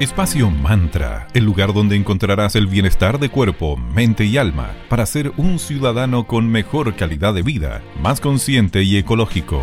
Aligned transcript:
Espacio 0.00 0.50
Mantra, 0.50 1.28
el 1.34 1.44
lugar 1.44 1.74
donde 1.74 1.94
encontrarás 1.94 2.56
el 2.56 2.66
bienestar 2.66 3.18
de 3.18 3.28
cuerpo, 3.28 3.76
mente 3.76 4.24
y 4.24 4.38
alma 4.38 4.70
para 4.88 5.04
ser 5.04 5.30
un 5.36 5.58
ciudadano 5.58 6.26
con 6.26 6.48
mejor 6.48 6.96
calidad 6.96 7.34
de 7.34 7.42
vida, 7.42 7.82
más 8.00 8.18
consciente 8.18 8.82
y 8.82 8.96
ecológico. 8.96 9.60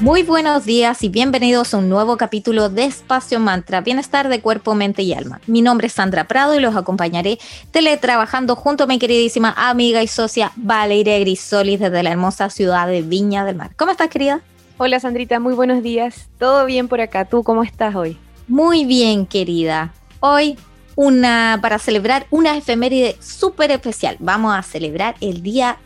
Muy 0.00 0.22
buenos 0.22 0.64
días 0.64 1.02
y 1.02 1.08
bienvenidos 1.08 1.74
a 1.74 1.78
un 1.78 1.88
nuevo 1.88 2.16
capítulo 2.16 2.68
de 2.68 2.84
Espacio 2.84 3.40
Mantra, 3.40 3.80
Bienestar 3.80 4.28
de 4.28 4.40
Cuerpo, 4.40 4.76
Mente 4.76 5.02
y 5.02 5.14
Alma. 5.14 5.40
Mi 5.48 5.60
nombre 5.60 5.88
es 5.88 5.94
Sandra 5.94 6.28
Prado 6.28 6.54
y 6.54 6.60
los 6.60 6.76
acompañaré 6.76 7.40
teletrabajando 7.72 8.54
junto 8.54 8.84
a 8.84 8.86
mi 8.86 9.00
queridísima 9.00 9.52
amiga 9.56 10.00
y 10.00 10.06
socia 10.06 10.52
Valeria 10.54 11.18
Grisolis 11.18 11.80
desde 11.80 12.04
la 12.04 12.12
hermosa 12.12 12.50
ciudad 12.50 12.86
de 12.86 13.02
Viña 13.02 13.44
del 13.44 13.56
Mar. 13.56 13.72
¿Cómo 13.74 13.90
estás, 13.90 14.10
querida? 14.10 14.42
Hola, 14.78 15.00
Sandrita, 15.00 15.40
muy 15.40 15.54
buenos 15.54 15.82
días. 15.82 16.28
¿Todo 16.38 16.64
bien 16.66 16.86
por 16.86 17.00
acá? 17.00 17.24
¿Tú 17.24 17.42
cómo 17.42 17.64
estás 17.64 17.96
hoy? 17.96 18.16
Muy 18.46 18.84
bien, 18.84 19.24
querida. 19.24 19.94
Hoy 20.20 20.58
una 20.96 21.58
para 21.62 21.78
celebrar 21.78 22.26
una 22.30 22.56
efeméride 22.56 23.16
súper 23.20 23.70
especial. 23.70 24.16
Vamos 24.20 24.54
a 24.54 24.62
celebrar 24.62 25.14
el 25.22 25.42
Día 25.42 25.78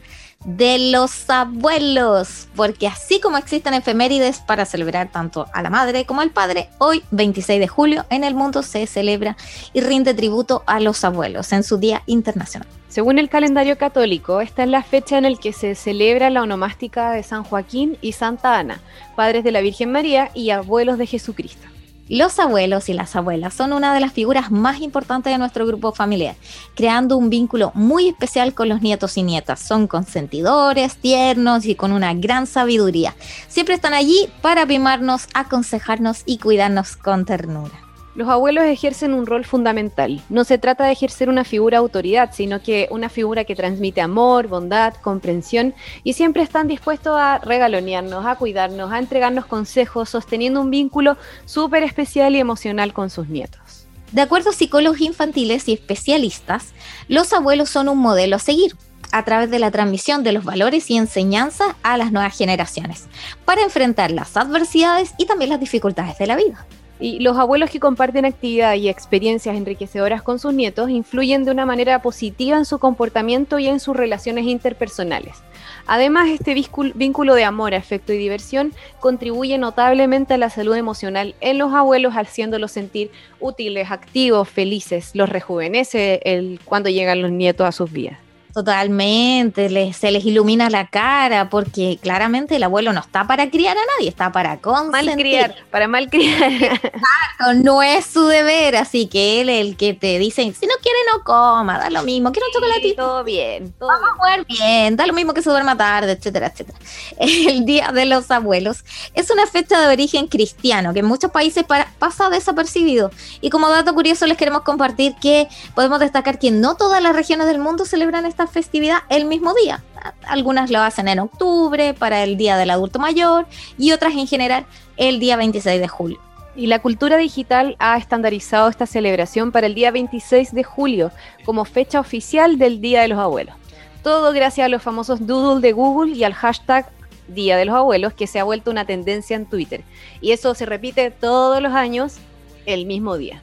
de 0.45 0.91
los 0.91 1.31
Abuelos, 1.31 2.49
porque 2.57 2.89
así 2.89 3.21
como 3.21 3.37
existen 3.37 3.75
efemérides 3.75 4.41
para 4.41 4.65
celebrar 4.65 5.11
tanto 5.13 5.47
a 5.53 5.63
la 5.63 5.71
madre 5.71 6.05
como 6.05 6.21
al 6.21 6.31
padre, 6.31 6.69
hoy 6.79 7.05
26 7.13 7.61
de 7.61 7.69
julio 7.69 8.07
en 8.11 8.25
el 8.25 8.35
mundo 8.35 8.65
se 8.65 8.87
celebra 8.89 9.37
y 9.73 9.81
rinde 9.81 10.15
tributo 10.15 10.65
a 10.67 10.81
los 10.81 11.05
abuelos 11.05 11.53
en 11.53 11.63
su 11.63 11.79
Día 11.79 12.03
Internacional. 12.07 12.69
Según 12.89 13.21
el 13.21 13.29
calendario 13.29 13.79
católico, 13.79 14.41
esta 14.41 14.65
es 14.65 14.69
la 14.69 14.83
fecha 14.83 15.19
en 15.19 15.25
la 15.25 15.39
que 15.39 15.53
se 15.53 15.77
celebra 15.77 16.29
la 16.29 16.43
onomástica 16.43 17.13
de 17.13 17.23
San 17.23 17.45
Joaquín 17.45 17.99
y 18.01 18.13
Santa 18.13 18.59
Ana, 18.59 18.81
padres 19.15 19.45
de 19.45 19.53
la 19.53 19.61
Virgen 19.61 19.93
María 19.93 20.33
y 20.35 20.51
abuelos 20.51 20.99
de 20.99 21.07
Jesucristo. 21.07 21.69
Los 22.09 22.39
abuelos 22.39 22.89
y 22.89 22.95
las 22.95 23.17
abuelas 23.17 23.53
son 23.53 23.75
una 23.75 23.93
de 23.93 24.01
las 24.01 24.13
figuras 24.13 24.51
más 24.51 24.81
importantes 24.81 25.31
de 25.31 25.39
nuestro 25.39 25.67
grupo 25.67 25.93
familiar, 25.93 26.37
creando 26.75 27.17
un 27.17 27.29
vínculo 27.29 27.71
muy 27.75 28.09
especial 28.09 28.55
con 28.55 28.69
los 28.69 28.81
nietos 28.81 29.19
y 29.19 29.23
nietas. 29.23 29.61
Son 29.61 29.87
consentidores, 29.87 30.97
tiernos 30.97 31.67
y 31.67 31.75
con 31.75 31.93
una 31.93 32.15
gran 32.15 32.47
sabiduría. 32.47 33.15
Siempre 33.49 33.75
están 33.75 33.93
allí 33.93 34.29
para 34.41 34.65
mimarnos, 34.65 35.27
aconsejarnos 35.35 36.23
y 36.25 36.39
cuidarnos 36.39 36.97
con 36.97 37.27
ternura. 37.27 37.88
Los 38.19 38.29
abuelos 38.29 38.65
ejercen 38.65 39.15
un 39.15 39.27
rol 39.27 39.45
fundamental. 39.45 40.21
No 40.29 40.43
se 40.43 40.59
trata 40.59 40.85
de 40.85 40.91
ejercer 40.91 41.29
una 41.29 41.45
figura 41.45 41.79
autoridad, 41.79 42.31
sino 42.33 42.61
que 42.61 42.89
una 42.91 43.09
figura 43.09 43.45
que 43.45 43.55
transmite 43.55 44.01
amor, 44.01 44.49
bondad, 44.49 44.95
comprensión 44.95 45.73
y 46.03 46.15
siempre 46.15 46.43
están 46.43 46.67
dispuestos 46.67 47.17
a 47.17 47.39
regalonearnos, 47.39 48.27
a 48.27 48.35
cuidarnos, 48.35 48.91
a 48.91 48.99
entregarnos 48.99 49.47
consejos, 49.47 50.09
sosteniendo 50.09 50.61
un 50.61 50.69
vínculo 50.69 51.17
súper 51.45 51.85
especial 51.85 52.35
y 52.35 52.41
emocional 52.41 52.93
con 52.93 53.09
sus 53.09 53.29
nietos. 53.29 53.87
De 54.11 54.23
acuerdo 54.23 54.51
a 54.51 54.53
psicólogos 54.53 55.01
infantiles 55.01 55.69
y 55.69 55.75
especialistas, 55.75 56.73
los 57.07 57.33
abuelos 57.33 57.71
son 57.71 57.89
un 57.89 57.99
modelo 57.99 58.35
a 58.35 58.41
seguir 58.41 58.75
a 59.13 59.25
través 59.25 59.49
de 59.49 59.61
la 59.61 59.71
transmisión 59.71 60.25
de 60.25 60.33
los 60.33 60.43
valores 60.43 60.91
y 60.91 60.97
enseñanzas 60.97 61.69
a 61.85 61.97
las 61.97 62.11
nuevas 62.11 62.37
generaciones, 62.37 63.07
para 63.45 63.63
enfrentar 63.63 64.11
las 64.11 64.37
adversidades 64.37 65.15
y 65.19 65.27
también 65.27 65.51
las 65.51 65.61
dificultades 65.61 66.19
de 66.19 66.27
la 66.27 66.35
vida. 66.35 66.67
Y 67.01 67.21
los 67.21 67.37
abuelos 67.37 67.71
que 67.71 67.81
comparten 67.81 68.25
actividad 68.25 68.75
y 68.75 68.89
experiencias 68.89 69.57
enriquecedoras 69.57 70.23
con 70.23 70.39
sus 70.39 70.53
nietos 70.53 70.91
influyen 70.91 71.45
de 71.45 71.53
una 71.53 71.65
manera 71.65 72.03
positiva 72.03 72.57
en 72.57 72.65
su 72.65 72.79
comportamiento 72.79 73.59
y 73.59 73.69
en 73.69 73.81
sus 73.81 73.97
relaciones 73.97 74.47
interpersonales. 74.47 75.43
Además, 75.87 76.29
este 76.29 76.55
vínculo 76.95 77.35
de 77.35 77.45
amor, 77.45 77.75
afecto 77.75 78.13
y 78.13 78.19
diversión 78.19 78.73
contribuye 79.01 79.57
notablemente 79.59 80.35
a 80.35 80.39
la 80.39 80.51
salud 80.51 80.77
emocional 80.77 81.35
en 81.41 81.59
los 81.59 81.73
abuelos, 81.73 82.15
haciéndolos 82.15 82.73
sentir 82.73 83.11
útiles, 83.41 83.91
activos, 83.91 84.49
felices. 84.49 85.13
Los 85.15 85.29
rejuvenece 85.29 86.21
el, 86.25 86.61
cuando 86.65 86.91
llegan 86.91 87.23
los 87.23 87.31
nietos 87.31 87.67
a 87.67 87.73
sus 87.73 87.91
vidas. 87.91 88.19
Totalmente, 88.53 89.93
se 89.93 90.11
les 90.11 90.25
ilumina 90.25 90.71
la 90.71 90.89
cara 90.89 91.51
porque 91.51 91.99
claramente 92.01 92.57
el 92.57 92.63
abuelo 92.63 92.93
no 92.93 93.01
está 93.01 93.27
para 93.27 93.51
criar 93.51 93.77
a 93.77 93.81
nadie, 93.97 94.09
está 94.09 94.33
para 94.33 94.59
consentir. 94.59 95.07
Malcriar, 95.07 95.55
para 95.71 95.89
malcriar. 95.89 96.53
Exacto, 96.53 97.55
no 97.63 97.83
es 97.83 98.07
su 98.07 98.27
deber, 98.27 98.77
así 98.77 99.07
que 99.07 99.41
él 99.41 99.49
el 99.49 99.77
que 99.77 99.95
te 99.95 100.19
dice, 100.19 100.43
si 100.43 100.67
no 100.67 100.75
quiere 100.83 100.99
no 101.13 101.23
coma, 101.25 101.79
da 101.79 101.91
lo 101.91 102.03
mismo, 102.03 102.33
quiero 102.33 102.47
un 102.49 102.53
chocolatito. 102.55 103.03
Todo 103.03 103.25
bien, 103.25 103.73
todo 103.79 103.89
Vamos 103.89 104.09
a 104.11 104.15
jugar 104.15 104.47
bien, 104.47 104.97
da 104.97 105.07
lo 105.07 105.13
mismo 105.13 105.35
que 105.35 105.43
se 105.43 105.51
duerma 105.51 105.77
tarde, 105.77 106.13
etcétera, 106.13 106.49
etcétera. 106.49 106.79
El 107.19 107.65
Día 107.65 107.93
de 107.93 108.07
los 108.07 108.31
Abuelos 108.31 108.85
es 109.15 109.31
una 109.31 109.47
fecha 109.47 109.81
de 109.81 109.93
origen 109.93 110.27
cristiano 110.27 110.93
que 110.93 111.01
en 111.01 111.07
muchos 111.07 111.31
países 111.31 111.65
pasa 111.99 112.31
desapercibido. 112.31 113.11
Y 113.41 113.51
como 113.51 113.69
dato 113.69 113.95
curioso 113.95 114.27
les 114.27 114.37
queremos 114.37 114.63
compartir 114.63 115.15
que 115.21 115.49
podemos 115.75 116.01
destacar 116.01 116.39
que 116.39 116.51
no 116.51 116.77
todas 116.77 117.03
las 117.03 117.15
regiones 117.15 117.47
del 117.47 117.59
mundo 117.59 117.85
celebran 117.85 118.27
esta 118.39 118.53
festividad 118.53 118.99
el 119.09 119.25
mismo 119.25 119.53
día. 119.53 119.83
Algunas 120.25 120.71
lo 120.71 120.79
hacen 120.81 121.09
en 121.09 121.19
octubre 121.19 121.93
para 121.93 122.23
el 122.23 122.37
Día 122.37 122.57
del 122.57 122.71
Adulto 122.71 123.01
Mayor 123.01 123.47
y 123.77 123.91
otras 123.91 124.15
en 124.15 124.29
general 124.29 124.65
el 124.97 125.19
día 125.19 125.37
26 125.37 125.81
de 125.81 125.89
julio. 125.89 126.21
Y 126.55 126.69
la 126.69 126.79
cultura 126.79 127.17
digital 127.17 127.75
ha 127.81 127.97
estandarizado 127.97 128.69
esta 128.69 128.87
celebración 128.87 129.51
para 129.51 129.67
el 129.67 129.75
día 129.75 129.91
26 129.91 130.55
de 130.55 130.63
julio 130.63 131.11
como 131.45 131.65
fecha 131.65 131.99
oficial 131.99 132.59
del 132.59 132.81
Día 132.81 133.03
de 133.03 133.09
los 133.09 133.19
Abuelos. 133.19 133.57
Todo 134.05 134.33
gracias 134.33 134.67
a 134.67 134.69
los 134.69 134.85
famosos 134.85 135.27
doodle 135.27 135.61
de 135.61 135.73
Google 135.73 136.13
y 136.15 136.23
al 136.23 136.35
hashtag 136.35 136.89
Día 137.27 137.57
de 137.57 137.65
los 137.65 137.75
Abuelos 137.75 138.13
que 138.13 138.29
se 138.29 138.39
ha 138.39 138.45
vuelto 138.45 138.71
una 138.71 138.85
tendencia 138.85 139.35
en 139.35 139.47
Twitter. 139.47 139.83
Y 140.21 140.31
eso 140.31 140.55
se 140.55 140.65
repite 140.65 141.11
todos 141.11 141.61
los 141.61 141.73
años 141.73 142.19
el 142.67 142.87
mismo 142.87 143.17
día. 143.17 143.41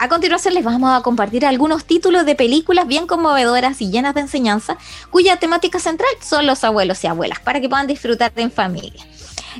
A 0.00 0.08
continuación 0.08 0.54
les 0.54 0.62
vamos 0.62 0.90
a 0.96 1.02
compartir 1.02 1.44
algunos 1.44 1.84
títulos 1.84 2.24
de 2.24 2.36
películas 2.36 2.86
bien 2.86 3.08
conmovedoras 3.08 3.80
y 3.80 3.90
llenas 3.90 4.14
de 4.14 4.20
enseñanza, 4.20 4.78
cuya 5.10 5.38
temática 5.38 5.80
central 5.80 6.08
son 6.22 6.46
los 6.46 6.62
abuelos 6.62 7.02
y 7.02 7.08
abuelas, 7.08 7.40
para 7.40 7.60
que 7.60 7.68
puedan 7.68 7.88
disfrutar 7.88 8.32
en 8.36 8.52
familia. 8.52 9.04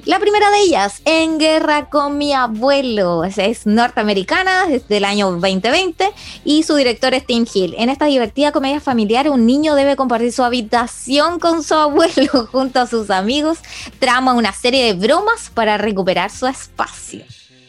La 0.05 0.21
primera 0.21 0.49
de 0.53 0.61
ellas, 0.61 1.03
En 1.05 1.39
Guerra 1.39 1.89
con 1.91 2.19
mi 2.19 2.33
abuelo, 2.35 3.25
es, 3.25 3.67
norteamericana, 3.67 4.67
es 4.71 4.87
del 4.87 5.05
año 5.05 5.29
2020 5.33 6.09
y 6.45 6.63
su 6.63 6.77
director 6.77 7.15
es 7.15 7.27
Tim 7.27 7.45
Hill. 7.53 7.75
En 7.77 7.89
esta 7.89 8.05
divertida 8.05 8.53
comedia 8.53 8.81
familiar, 8.81 9.29
un 9.29 9.45
niño 9.45 9.75
debe 9.75 9.97
compartir 9.97 10.33
su 10.33 10.45
habitación 10.45 11.41
con 11.41 11.65
su 11.65 11.75
abuelo 11.75 12.47
junto 12.53 12.79
a 12.79 12.87
sus 12.87 13.11
amigos, 13.11 13.59
trama 13.99 14.35
una 14.35 14.53
serie 14.53 14.85
de 14.85 14.93
bromas 14.93 15.51
para 15.53 15.79
recuperar 15.79 16.31
su 16.31 16.47
espacio. 16.47 17.25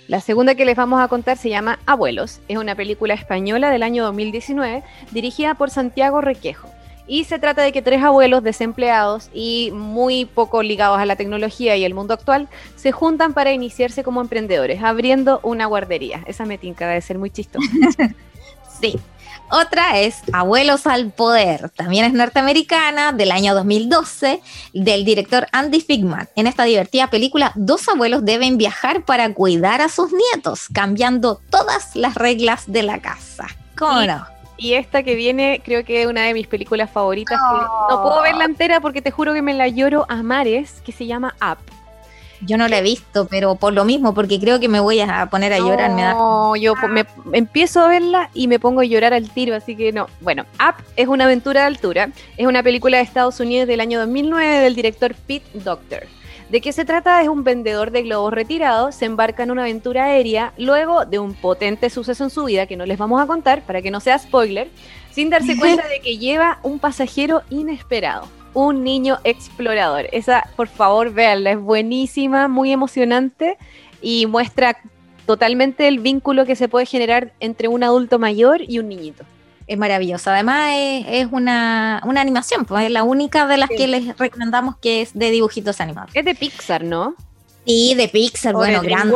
La 0.10 0.22
segunda 0.22 0.56
que 0.56 0.66
les 0.66 0.76
vamos 0.76 1.00
a 1.00 1.08
contar 1.08 1.38
se 1.38 1.50
llama 1.50 1.78
Abuelos. 1.86 2.40
Es 2.48 2.58
una 2.58 2.74
película 2.74 3.14
española 3.14 3.70
del 3.70 3.84
año 3.84 4.04
2019 4.06 4.82
dirigida 5.12 5.54
por 5.54 5.70
Santiago 5.70 6.20
Requejo. 6.20 6.68
Y 7.06 7.26
se 7.26 7.38
trata 7.38 7.62
de 7.62 7.72
que 7.72 7.84
tres 7.84 8.02
abuelos 8.02 8.42
desempleados 8.42 9.30
y 9.36 9.70
muy 9.72 10.26
poco 10.26 10.64
ligados 10.64 10.98
a 10.98 11.06
la 11.06 11.16
tecnología 11.16 11.78
y 11.78 11.86
el 11.86 11.94
mundo 11.94 12.16
actual 12.16 12.50
se 12.76 12.92
juntan 12.92 13.36
para 13.36 13.54
iniciarse 13.54 14.04
como 14.04 14.20
emprendedores, 14.20 14.82
abriendo 14.82 15.42
una 15.44 15.68
guardería. 15.68 16.24
Esa 16.26 16.44
metinca 16.44 16.88
debe 16.88 17.02
ser 17.02 17.20
muy 17.20 17.30
chistosa. 17.30 17.70
sí. 18.82 18.96
Otra 19.52 20.00
es 20.00 20.22
Abuelos 20.32 20.86
al 20.86 21.10
Poder, 21.12 21.70
también 21.72 22.06
es 22.06 22.14
norteamericana, 22.14 23.12
del 23.14 23.32
año 23.32 23.56
2012, 23.56 24.42
del 24.74 25.06
director 25.06 25.48
Andy 25.52 25.82
Figman. 25.82 26.30
En 26.36 26.46
esta 26.46 26.66
divertida 26.66 27.10
película, 27.10 27.52
dos 27.56 27.88
abuelos 27.90 28.24
deben 28.24 28.60
viajar 28.60 29.06
para 29.06 29.34
cuidar 29.34 29.82
a 29.82 29.90
sus 29.90 30.12
nietos, 30.14 30.68
cambiando 30.72 31.42
todas 31.50 31.96
las 31.96 32.14
reglas 32.14 32.72
de 32.72 32.84
la 32.84 33.00
casa. 33.00 33.48
¿Cómo 33.76 34.02
no? 34.02 34.24
Y 34.58 34.74
esta 34.74 35.02
que 35.02 35.16
viene, 35.16 35.62
creo 35.64 35.84
que 35.84 36.02
es 36.02 36.08
una 36.08 36.24
de 36.24 36.34
mis 36.34 36.46
películas 36.46 36.92
favoritas. 36.92 37.40
no 37.90 38.04
puedo 38.04 38.22
verla 38.22 38.46
entera 38.46 38.82
porque 38.82 39.02
te 39.02 39.10
juro 39.10 39.34
que 39.34 39.42
me 39.42 39.54
la 39.54 39.68
lloro 39.68 40.06
a 40.10 40.22
mares, 40.22 40.82
que 40.86 40.92
se 40.92 41.08
llama 41.08 41.34
Up. 41.42 41.79
Yo 42.42 42.58
no 42.58 42.68
la 42.68 42.80
he 42.80 42.82
visto, 42.82 43.28
pero 43.28 43.56
por 43.56 43.74
lo 43.74 43.84
mismo, 43.84 44.14
porque 44.14 44.40
creo 44.40 44.60
que 44.60 44.70
me 44.70 44.80
voy 44.80 45.02
a 45.02 45.28
poner 45.30 45.52
a 45.54 45.60
llorar. 45.60 45.92
No, 45.92 46.56
yo 46.56 46.74
me, 46.88 47.06
empiezo 47.34 47.82
a 47.82 47.88
verla 47.88 48.30
y 48.34 48.48
me 48.48 48.60
pongo 48.60 48.82
a 48.82 48.86
llorar 48.86 49.14
al 49.14 49.30
tiro, 49.30 49.56
así 49.56 49.76
que 49.76 49.92
no. 49.92 50.08
Bueno, 50.22 50.46
Up 50.56 50.84
es 50.96 51.08
una 51.08 51.26
aventura 51.26 51.62
de 51.62 51.68
altura. 51.68 52.10
Es 52.38 52.48
una 52.48 52.64
película 52.64 52.98
de 52.98 53.04
Estados 53.04 53.40
Unidos 53.40 53.68
del 53.68 53.82
año 53.82 54.00
2009 54.00 54.60
del 54.60 54.76
director 54.76 55.14
Pete 55.28 55.48
Doctor. 55.54 56.04
¿De 56.50 56.62
qué 56.62 56.72
se 56.72 56.86
trata? 56.86 57.22
Es 57.22 57.28
un 57.28 57.44
vendedor 57.44 57.92
de 57.92 58.02
globos 58.02 58.34
retirado, 58.34 58.92
se 58.92 59.06
embarca 59.06 59.44
en 59.44 59.52
una 59.52 59.62
aventura 59.64 60.06
aérea 60.06 60.54
luego 60.58 61.06
de 61.06 61.20
un 61.20 61.36
potente 61.36 61.92
suceso 61.92 62.24
en 62.24 62.32
su 62.32 62.46
vida 62.46 62.66
que 62.66 62.76
no 62.76 62.88
les 62.88 62.98
vamos 62.98 63.22
a 63.22 63.28
contar 63.28 63.62
para 63.62 63.84
que 63.84 63.92
no 63.92 64.00
sea 64.00 64.18
spoiler, 64.18 64.68
sin 65.12 65.30
darse 65.30 65.56
cuenta 65.60 65.88
de 65.88 66.00
que 66.00 66.18
lleva 66.18 66.60
un 66.64 66.80
pasajero 66.80 67.44
inesperado 67.52 68.39
un 68.54 68.84
niño 68.84 69.20
explorador. 69.24 70.08
Esa, 70.12 70.50
por 70.56 70.68
favor, 70.68 71.14
véanla, 71.14 71.52
es 71.52 71.60
buenísima, 71.60 72.48
muy 72.48 72.72
emocionante 72.72 73.58
y 74.02 74.26
muestra 74.26 74.78
totalmente 75.26 75.88
el 75.88 76.00
vínculo 76.00 76.46
que 76.46 76.56
se 76.56 76.68
puede 76.68 76.86
generar 76.86 77.34
entre 77.40 77.68
un 77.68 77.84
adulto 77.84 78.18
mayor 78.18 78.62
y 78.68 78.80
un 78.80 78.90
niñito. 78.90 79.24
Es 79.68 79.78
maravillosa. 79.78 80.34
Además, 80.34 80.72
es, 80.76 81.28
una, 81.32 82.00
animación, 82.00 82.66
pues 82.66 82.86
es 82.86 82.92
la 82.92 83.04
única 83.04 83.46
de 83.46 83.58
las 83.58 83.70
que 83.70 83.88
les 83.88 84.18
recomendamos 84.18 84.78
que 84.78 85.02
es 85.04 85.14
de 85.14 85.30
dibujitos 85.30 85.80
animados. 85.82 86.10
Es 86.16 86.26
de 86.26 86.34
Pixar, 86.34 86.84
¿no? 86.84 87.14
Sí, 87.66 87.94
de 87.94 88.08
Pixar, 88.08 88.56
bueno, 88.56 88.82
grande. 88.82 89.14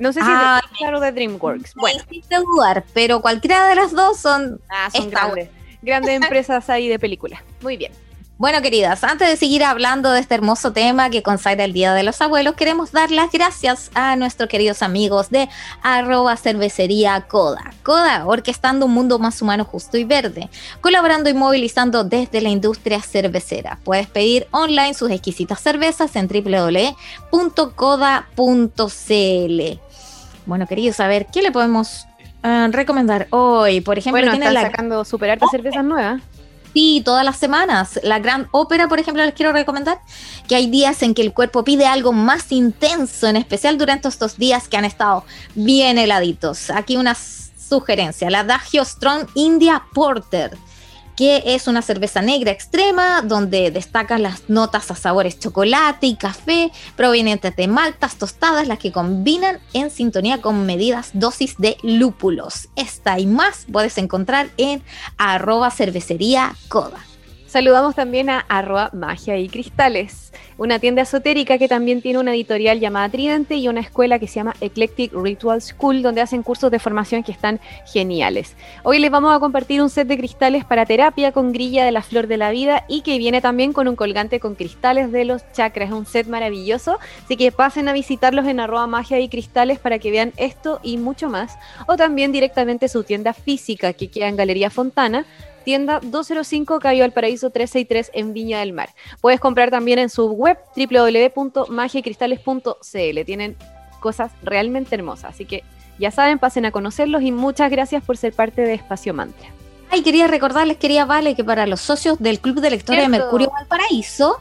No 0.00 0.12
sé 0.12 0.20
si 0.20 0.26
Ah, 0.28 0.60
es 0.60 0.70
de 0.70 0.76
Pixar 0.76 0.94
o 0.94 1.00
de 1.00 1.12
DreamWorks. 1.12 1.74
Bueno, 1.74 2.02
hiciste 2.10 2.36
dudar, 2.36 2.84
pero 2.92 3.20
cualquiera 3.20 3.68
de 3.68 3.76
las 3.76 3.92
dos 3.92 4.18
son 4.18 4.60
ah, 4.68 4.88
son 4.92 5.10
grandes, 5.10 5.48
grandes 5.82 6.20
empresas 6.20 6.68
ahí 6.70 6.88
de 6.88 6.98
películas. 6.98 7.40
Muy 7.62 7.76
bien. 7.76 7.92
Bueno, 8.38 8.62
queridas, 8.62 9.02
antes 9.02 9.28
de 9.28 9.36
seguir 9.36 9.64
hablando 9.64 10.12
de 10.12 10.20
este 10.20 10.36
hermoso 10.36 10.72
tema 10.72 11.10
que 11.10 11.24
consagra 11.24 11.64
el 11.64 11.72
Día 11.72 11.92
de 11.92 12.04
los 12.04 12.22
Abuelos, 12.22 12.54
queremos 12.54 12.92
dar 12.92 13.10
las 13.10 13.32
gracias 13.32 13.90
a 13.94 14.14
nuestros 14.14 14.48
queridos 14.48 14.80
amigos 14.80 15.28
de 15.30 15.48
arroba 15.82 16.36
cervecería 16.36 17.20
Coda. 17.22 17.72
Coda, 17.82 18.24
orquestando 18.26 18.86
un 18.86 18.94
mundo 18.94 19.18
más 19.18 19.42
humano, 19.42 19.64
justo 19.64 19.98
y 19.98 20.04
verde, 20.04 20.48
colaborando 20.80 21.28
y 21.28 21.34
movilizando 21.34 22.04
desde 22.04 22.40
la 22.40 22.48
industria 22.48 23.02
cervecera. 23.02 23.80
Puedes 23.82 24.06
pedir 24.06 24.46
online 24.52 24.94
sus 24.94 25.10
exquisitas 25.10 25.58
cervezas 25.60 26.14
en 26.14 26.28
www.coda.cl. 26.28 26.92
Bueno, 30.46 30.66
queridos, 30.68 31.00
a 31.00 31.08
ver, 31.08 31.26
¿qué 31.26 31.42
le 31.42 31.50
podemos 31.50 32.06
eh, 32.44 32.68
recomendar 32.70 33.26
hoy? 33.30 33.80
Por 33.80 33.98
ejemplo, 33.98 34.20
Bueno, 34.20 34.30
tiene 34.30 34.46
están 34.46 34.62
la 34.62 34.70
sacando 34.70 35.04
super 35.04 35.30
hartas 35.30 35.50
cervezas 35.50 35.84
nuevas. 35.84 36.22
Sí, 36.74 37.02
todas 37.04 37.24
las 37.24 37.36
semanas. 37.36 37.98
La 38.02 38.18
gran 38.18 38.48
ópera, 38.50 38.88
por 38.88 38.98
ejemplo, 38.98 39.24
les 39.24 39.34
quiero 39.34 39.52
recomendar 39.52 40.00
que 40.46 40.54
hay 40.54 40.68
días 40.68 41.02
en 41.02 41.14
que 41.14 41.22
el 41.22 41.32
cuerpo 41.32 41.64
pide 41.64 41.86
algo 41.86 42.12
más 42.12 42.52
intenso, 42.52 43.26
en 43.26 43.36
especial 43.36 43.78
durante 43.78 44.08
estos 44.08 44.36
días 44.36 44.68
que 44.68 44.76
han 44.76 44.84
estado 44.84 45.24
bien 45.54 45.98
heladitos. 45.98 46.70
Aquí 46.70 46.96
una 46.96 47.16
sugerencia, 47.16 48.30
la 48.30 48.40
Adagio 48.40 48.84
Strong 48.84 49.28
India 49.34 49.82
Porter, 49.92 50.56
que 51.18 51.42
es 51.44 51.66
una 51.66 51.82
cerveza 51.82 52.22
negra 52.22 52.52
extrema 52.52 53.22
donde 53.22 53.72
destacan 53.72 54.22
las 54.22 54.48
notas 54.48 54.88
a 54.92 54.94
sabores 54.94 55.40
chocolate 55.40 56.06
y 56.06 56.14
café 56.14 56.70
provenientes 56.94 57.56
de 57.56 57.66
maltas 57.66 58.14
tostadas, 58.14 58.68
las 58.68 58.78
que 58.78 58.92
combinan 58.92 59.58
en 59.72 59.90
sintonía 59.90 60.40
con 60.40 60.64
medidas 60.64 61.10
dosis 61.14 61.56
de 61.58 61.76
lúpulos. 61.82 62.68
Esta 62.76 63.18
y 63.18 63.26
más 63.26 63.66
puedes 63.72 63.98
encontrar 63.98 64.50
en 64.58 64.80
arroba 65.16 65.72
cervecería 65.72 66.54
coda. 66.68 67.04
Saludamos 67.48 67.94
también 67.94 68.28
a 68.28 68.40
arroba 68.40 68.90
magia 68.92 69.38
y 69.38 69.48
cristales, 69.48 70.34
una 70.58 70.78
tienda 70.80 71.00
esotérica 71.00 71.56
que 71.56 71.66
también 71.66 72.02
tiene 72.02 72.18
una 72.18 72.34
editorial 72.34 72.78
llamada 72.78 73.08
Tridente 73.08 73.56
y 73.56 73.68
una 73.68 73.80
escuela 73.80 74.18
que 74.18 74.26
se 74.26 74.34
llama 74.34 74.54
Eclectic 74.60 75.14
Ritual 75.14 75.62
School, 75.62 76.02
donde 76.02 76.20
hacen 76.20 76.42
cursos 76.42 76.70
de 76.70 76.78
formación 76.78 77.22
que 77.22 77.32
están 77.32 77.58
geniales. 77.86 78.54
Hoy 78.82 78.98
les 78.98 79.10
vamos 79.10 79.34
a 79.34 79.40
compartir 79.40 79.80
un 79.80 79.88
set 79.88 80.06
de 80.08 80.18
cristales 80.18 80.66
para 80.66 80.84
terapia 80.84 81.32
con 81.32 81.52
grilla 81.52 81.86
de 81.86 81.92
la 81.92 82.02
flor 82.02 82.26
de 82.26 82.36
la 82.36 82.50
vida 82.50 82.84
y 82.86 83.00
que 83.00 83.16
viene 83.16 83.40
también 83.40 83.72
con 83.72 83.88
un 83.88 83.96
colgante 83.96 84.40
con 84.40 84.54
cristales 84.54 85.10
de 85.10 85.24
los 85.24 85.50
chakras. 85.52 85.88
Es 85.88 85.94
un 85.94 86.04
set 86.04 86.26
maravilloso, 86.26 86.98
así 87.24 87.38
que 87.38 87.50
pasen 87.50 87.88
a 87.88 87.94
visitarlos 87.94 88.46
en 88.46 88.60
arroba 88.60 88.86
magia 88.86 89.20
y 89.20 89.30
cristales 89.30 89.78
para 89.78 89.98
que 89.98 90.10
vean 90.10 90.34
esto 90.36 90.80
y 90.82 90.98
mucho 90.98 91.30
más. 91.30 91.56
O 91.86 91.96
también 91.96 92.30
directamente 92.30 92.88
su 92.88 93.04
tienda 93.04 93.32
física 93.32 93.94
que 93.94 94.10
queda 94.10 94.28
en 94.28 94.36
Galería 94.36 94.68
Fontana, 94.68 95.24
tienda 95.64 96.00
205 96.02 96.80
Cayo 96.80 97.04
al 97.04 97.12
Paraíso 97.12 97.50
363 97.50 98.10
en 98.14 98.32
Viña 98.32 98.60
del 98.60 98.72
Mar. 98.72 98.90
Puedes 99.20 99.40
comprar 99.40 99.70
también 99.70 99.98
en 99.98 100.08
su 100.10 100.30
web 100.30 100.58
www.magiacristales.cl. 100.76 103.24
Tienen 103.24 103.56
cosas 104.00 104.32
realmente 104.42 104.94
hermosas, 104.94 105.34
así 105.34 105.44
que 105.44 105.64
ya 105.98 106.10
saben, 106.10 106.38
pasen 106.38 106.64
a 106.64 106.70
conocerlos 106.70 107.22
y 107.22 107.32
muchas 107.32 107.70
gracias 107.70 108.02
por 108.04 108.16
ser 108.16 108.32
parte 108.32 108.62
de 108.62 108.74
Espacio 108.74 109.12
Mantra. 109.14 109.48
Ay, 109.90 110.02
quería 110.02 110.26
recordarles, 110.26 110.76
quería 110.76 111.06
Vale, 111.06 111.34
que 111.34 111.44
para 111.44 111.66
los 111.66 111.80
socios 111.80 112.18
del 112.18 112.40
Club 112.40 112.60
de 112.60 112.70
Lectores 112.70 113.02
de. 113.02 113.08
Mercurio 113.08 113.50
Valparaíso, 113.50 114.36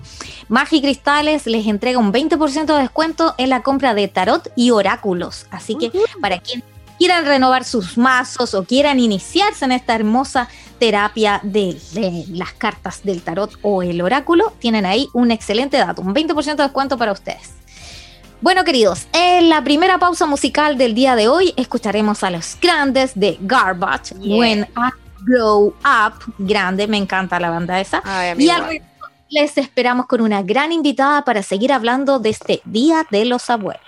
Magi 0.49 0.81
Cristales 0.81 1.47
les 1.47 1.65
entrega 1.67 1.99
un 1.99 2.11
20% 2.11 2.65
de 2.65 2.81
descuento 2.81 3.33
en 3.37 3.49
la 3.49 3.63
compra 3.63 3.93
de 3.93 4.09
tarot 4.09 4.51
y 4.55 4.71
oráculos. 4.71 5.47
Así 5.49 5.75
que 5.75 5.91
para 6.21 6.39
quien 6.39 6.63
quieran 6.97 7.25
renovar 7.25 7.63
sus 7.63 7.97
mazos 7.97 8.53
o 8.55 8.65
quieran 8.65 8.99
iniciarse 8.99 9.63
en 9.63 9.71
esta 9.71 9.95
hermosa 9.95 10.49
terapia 10.79 11.39
de, 11.43 11.77
de 11.93 12.25
las 12.29 12.53
cartas 12.53 13.03
del 13.03 13.21
tarot 13.21 13.57
o 13.61 13.83
el 13.83 14.01
oráculo, 14.01 14.53
tienen 14.59 14.85
ahí 14.85 15.07
un 15.13 15.31
excelente 15.31 15.77
dato, 15.77 16.01
un 16.01 16.13
20% 16.13 16.55
de 16.55 16.63
descuento 16.63 16.97
para 16.97 17.11
ustedes. 17.11 17.53
Bueno, 18.39 18.63
queridos, 18.63 19.07
en 19.13 19.49
la 19.49 19.63
primera 19.63 19.97
pausa 19.97 20.27
musical 20.27 20.77
del 20.77 20.93
día 20.93 21.15
de 21.15 21.27
hoy 21.27 21.53
escucharemos 21.57 22.23
a 22.23 22.29
los 22.29 22.57
grandes 22.61 23.11
de 23.15 23.37
Garbage, 23.41 24.13
Yeah. 24.19 24.37
When 24.37 24.67
I 24.75 24.89
Grow 25.25 25.73
Up. 25.83 26.33
Grande, 26.37 26.87
me 26.87 26.97
encanta 26.97 27.39
la 27.39 27.49
banda 27.49 27.79
esa. 27.79 28.01
Ay, 28.05 28.35
Y 28.37 28.49
al 28.49 28.81
les 29.29 29.57
esperamos 29.57 30.05
con 30.05 30.21
una 30.21 30.41
gran 30.41 30.71
invitada 30.71 31.23
para 31.25 31.43
seguir 31.43 31.73
hablando 31.73 32.19
de 32.19 32.29
este 32.29 32.61
Día 32.65 33.05
de 33.11 33.25
los 33.25 33.49
Abuelos. 33.49 33.81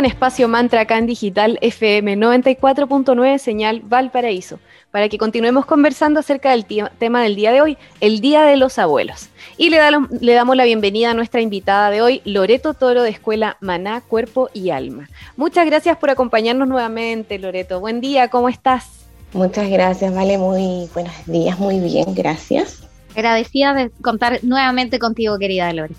En 0.00 0.06
Espacio 0.06 0.48
Mantra 0.48 0.80
acá 0.80 0.96
en 0.96 1.04
Digital 1.04 1.58
FM 1.60 2.16
94.9 2.16 3.36
señal 3.36 3.82
Valparaíso, 3.84 4.58
para 4.90 5.10
que 5.10 5.18
continuemos 5.18 5.66
conversando 5.66 6.20
acerca 6.20 6.52
del 6.52 6.64
tema 6.64 7.22
del 7.22 7.36
día 7.36 7.52
de 7.52 7.60
hoy, 7.60 7.76
el 8.00 8.20
Día 8.20 8.44
de 8.44 8.56
los 8.56 8.78
Abuelos. 8.78 9.28
Y 9.58 9.68
le, 9.68 9.78
le, 10.20 10.32
damos 10.32 10.56
la 10.56 10.64
bienvenida 10.64 11.10
a 11.10 11.14
nuestra 11.14 11.42
invitada 11.42 11.90
de 11.90 12.00
hoy, 12.00 12.22
Loreto 12.24 12.72
Toro 12.72 13.02
de 13.02 13.10
Escuela 13.10 13.58
Maná, 13.60 14.00
Cuerpo 14.00 14.48
y 14.54 14.70
Alma. 14.70 15.10
Muchas 15.36 15.66
gracias 15.66 15.98
por 15.98 16.08
acompañarnos 16.08 16.66
nuevamente, 16.66 17.38
Loreto. 17.38 17.78
Buen 17.78 18.00
día, 18.00 18.28
¿cómo 18.28 18.48
estás? 18.48 19.06
Muchas 19.34 19.68
gracias, 19.68 20.14
Vale. 20.14 20.38
Muy 20.38 20.88
buenos 20.94 21.26
días, 21.26 21.58
muy 21.58 21.78
bien, 21.78 22.14
gracias. 22.14 22.84
Agradecida 23.14 23.74
de 23.74 23.90
contar 24.00 24.40
nuevamente 24.44 24.98
contigo, 24.98 25.38
querida 25.38 25.70
Lore. 25.74 25.94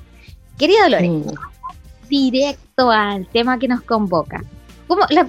Querida 0.57 0.89
Lore, 0.89 1.07
mm 1.07 1.50
directo 2.11 2.91
al 2.91 3.25
tema 3.27 3.57
que 3.57 3.69
nos 3.69 3.81
convoca. 3.81 4.43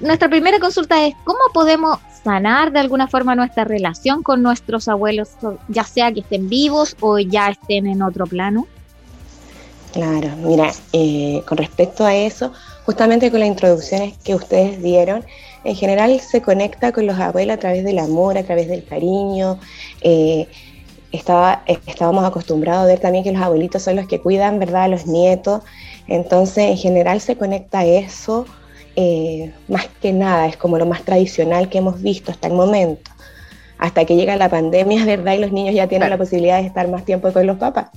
nuestra 0.01 0.27
primera 0.29 0.59
consulta 0.59 1.07
es, 1.07 1.15
¿cómo 1.23 1.39
podemos 1.53 1.97
sanar 2.23 2.73
de 2.73 2.79
alguna 2.79 3.07
forma 3.07 3.35
nuestra 3.35 3.63
relación 3.63 4.21
con 4.21 4.43
nuestros 4.43 4.89
abuelos, 4.89 5.29
ya 5.69 5.85
sea 5.85 6.11
que 6.11 6.19
estén 6.19 6.49
vivos 6.49 6.97
o 6.99 7.19
ya 7.19 7.49
estén 7.49 7.87
en 7.87 8.01
otro 8.01 8.27
plano? 8.27 8.67
Claro, 9.93 10.29
mira, 10.37 10.71
eh, 10.91 11.41
con 11.47 11.57
respecto 11.57 12.03
a 12.03 12.13
eso, 12.13 12.51
justamente 12.85 13.31
con 13.31 13.39
las 13.39 13.47
introducciones 13.47 14.17
que 14.17 14.35
ustedes 14.35 14.81
dieron, 14.83 15.23
en 15.63 15.75
general 15.75 16.19
se 16.19 16.41
conecta 16.41 16.91
con 16.91 17.05
los 17.05 17.17
abuelos 17.17 17.55
a 17.55 17.59
través 17.59 17.85
del 17.85 17.99
amor, 17.99 18.37
a 18.37 18.43
través 18.43 18.67
del 18.67 18.83
cariño. 18.83 19.59
Eh, 20.01 20.47
estaba, 21.13 21.63
estábamos 21.85 22.25
acostumbrados 22.25 22.83
a 22.83 22.87
ver 22.87 22.99
también 22.99 23.23
que 23.23 23.31
los 23.31 23.41
abuelitos 23.41 23.83
son 23.83 23.95
los 23.95 24.07
que 24.07 24.19
cuidan, 24.19 24.59
¿verdad?, 24.59 24.83
a 24.83 24.87
los 24.89 25.05
nietos. 25.05 25.61
Entonces, 26.07 26.69
en 26.69 26.77
general 26.77 27.21
se 27.21 27.37
conecta 27.37 27.85
eso 27.85 28.45
eh, 28.95 29.51
más 29.67 29.87
que 30.01 30.13
nada, 30.13 30.47
es 30.47 30.57
como 30.57 30.77
lo 30.77 30.85
más 30.85 31.03
tradicional 31.03 31.67
que 31.69 31.79
hemos 31.79 32.01
visto 32.01 32.31
hasta 32.31 32.47
el 32.47 32.53
momento, 32.53 33.09
hasta 33.79 34.05
que 34.05 34.15
llega 34.15 34.35
la 34.35 34.49
pandemia, 34.49 35.05
¿verdad? 35.05 35.33
Y 35.33 35.39
los 35.39 35.51
niños 35.51 35.73
ya 35.73 35.87
tienen 35.87 36.09
la 36.09 36.17
posibilidad 36.17 36.59
de 36.61 36.67
estar 36.67 36.87
más 36.89 37.03
tiempo 37.03 37.31
con 37.31 37.47
los 37.47 37.57
papás. 37.57 37.87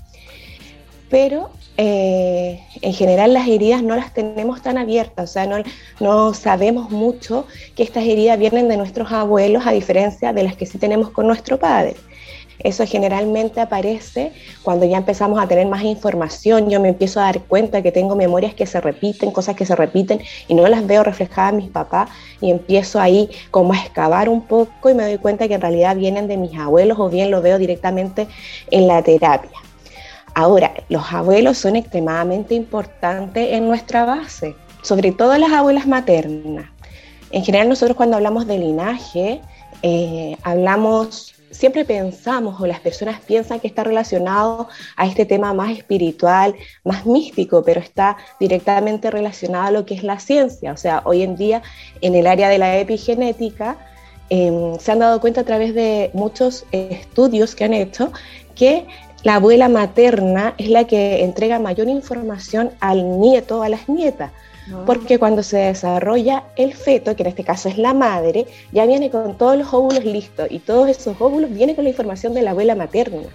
Pero 1.11 1.51
eh, 1.77 2.63
en 2.81 2.95
general 2.95 3.35
las 3.35 3.47
heridas 3.47 3.83
no 3.83 3.95
las 3.95 4.15
tenemos 4.15 4.63
tan 4.63 4.79
abiertas, 4.79 5.31
o 5.31 5.33
sea, 5.33 5.47
no, 5.47 5.57
no 6.01 6.33
sabemos 6.33 6.91
mucho 6.91 7.47
que 7.77 7.83
estas 7.83 8.05
heridas 8.05 8.39
vienen 8.39 8.69
de 8.69 8.79
nuestros 8.79 9.13
abuelos 9.13 9.67
a 9.67 9.73
diferencia 9.73 10.33
de 10.33 10.45
las 10.45 10.57
que 10.57 10.67
sí 10.67 10.79
tenemos 10.79 11.11
con 11.11 11.27
nuestro 11.27 11.59
padre. 11.59 11.95
Eso 12.59 12.87
generalmente 12.87 13.61
aparece 13.61 14.33
cuando 14.63 14.87
ya 14.87 14.97
empezamos 14.97 15.41
a 15.41 15.47
tener 15.47 15.67
más 15.67 15.83
información, 15.83 16.71
yo 16.71 16.81
me 16.81 16.89
empiezo 16.89 17.21
a 17.21 17.25
dar 17.25 17.41
cuenta 17.41 17.83
que 17.83 17.93
tengo 17.93 18.17
memorias 18.17 18.55
que 18.55 18.67
se 18.67 18.81
repiten, 18.81 19.31
cosas 19.31 19.57
que 19.57 19.67
se 19.67 19.77
repiten 19.77 20.21
y 20.49 20.55
no 20.55 20.67
las 20.67 20.87
veo 20.87 21.03
reflejadas 21.03 21.53
en 21.53 21.59
mis 21.59 21.71
papás 21.71 22.11
y 22.41 22.51
empiezo 22.51 23.01
ahí 23.01 23.31
como 23.51 23.73
a 23.73 23.79
excavar 23.79 24.29
un 24.29 24.43
poco 24.43 24.91
y 24.91 24.95
me 24.95 25.05
doy 25.05 25.19
cuenta 25.19 25.49
que 25.49 25.55
en 25.55 25.61
realidad 25.61 25.97
vienen 25.97 26.29
de 26.29 26.37
mis 26.37 26.59
abuelos 26.59 26.99
o 26.99 27.09
bien 27.09 27.31
lo 27.31 27.43
veo 27.43 27.59
directamente 27.59 28.27
en 28.71 28.87
la 28.87 29.03
terapia. 29.03 29.59
Ahora, 30.35 30.75
los 30.91 31.13
abuelos 31.15 31.57
son 31.57 31.77
extremadamente 31.77 32.55
importantes 32.55 33.55
en 33.55 33.67
nuestra 33.67 34.05
base, 34.05 34.55
sobre 34.83 35.13
todo 35.13 35.39
las 35.39 35.51
abuelas 35.51 35.87
maternas. 35.87 36.67
En 37.31 37.43
general 37.43 37.69
nosotros 37.69 37.97
cuando 37.97 38.17
hablamos 38.17 38.47
de 38.47 38.59
linaje, 38.59 39.41
eh, 39.83 40.37
hablamos 40.43 41.36
siempre 41.51 41.85
pensamos 41.85 42.61
o 42.61 42.67
las 42.67 42.81
personas 42.81 43.21
piensan 43.21 43.61
que 43.61 43.69
está 43.69 43.85
relacionado 43.85 44.69
a 44.97 45.07
este 45.07 45.25
tema 45.25 45.53
más 45.53 45.77
espiritual, 45.77 46.55
más 46.85 47.07
místico, 47.07 47.63
pero 47.65 47.81
está 47.81 48.17
directamente 48.41 49.11
relacionado 49.11 49.67
a 49.67 49.71
lo 49.71 49.87
que 49.87 49.95
es 49.95 50.03
la 50.03 50.19
ciencia. 50.19 50.73
O 50.73 50.77
sea, 50.77 51.03
hoy 51.05 51.23
en 51.23 51.37
día 51.37 51.63
en 52.01 52.15
el 52.15 52.27
área 52.27 52.49
de 52.49 52.59
la 52.59 52.79
epigenética 52.79 53.77
em, 54.29 54.79
se 54.79 54.93
han 54.93 54.99
dado 54.99 55.21
cuenta 55.21 55.43
a 55.43 55.45
través 55.45 55.75
de 55.75 56.11
muchos 56.15 56.65
estudios 56.73 57.55
que 57.55 57.65
han 57.65 57.75
hecho 57.75 58.13
que 58.55 58.87
la 59.23 59.37
abuela 59.37 59.69
materna 59.69 60.55
es 60.57 60.69
la 60.69 60.85
que 60.85 61.25
entrega 61.25 61.59
mayor 61.59 61.89
información 61.89 62.71
al 62.81 63.21
nieto 63.21 63.59
o 63.59 63.63
a 63.63 63.69
las 63.69 63.89
nietas. 63.89 64.31
Porque 64.85 65.19
cuando 65.19 65.43
se 65.43 65.59
desarrolla 65.59 66.45
el 66.57 66.75
feto, 66.75 67.15
que 67.15 67.23
en 67.23 67.29
este 67.29 67.45
caso 67.45 67.69
es 67.69 67.79
la 67.79 67.95
madre, 67.95 68.47
ya 68.73 68.85
viene 68.85 69.11
con 69.11 69.39
todos 69.39 69.57
los 69.57 69.73
óvulos 69.73 70.05
listos 70.05 70.49
y 70.51 70.59
todos 70.59 70.89
esos 70.89 71.17
óvulos 71.21 71.51
vienen 71.51 71.77
con 71.77 71.85
la 71.85 71.91
información 71.91 72.35
de 72.35 72.43
la 72.43 72.51
abuela 72.51 72.75
materna. 72.75 73.29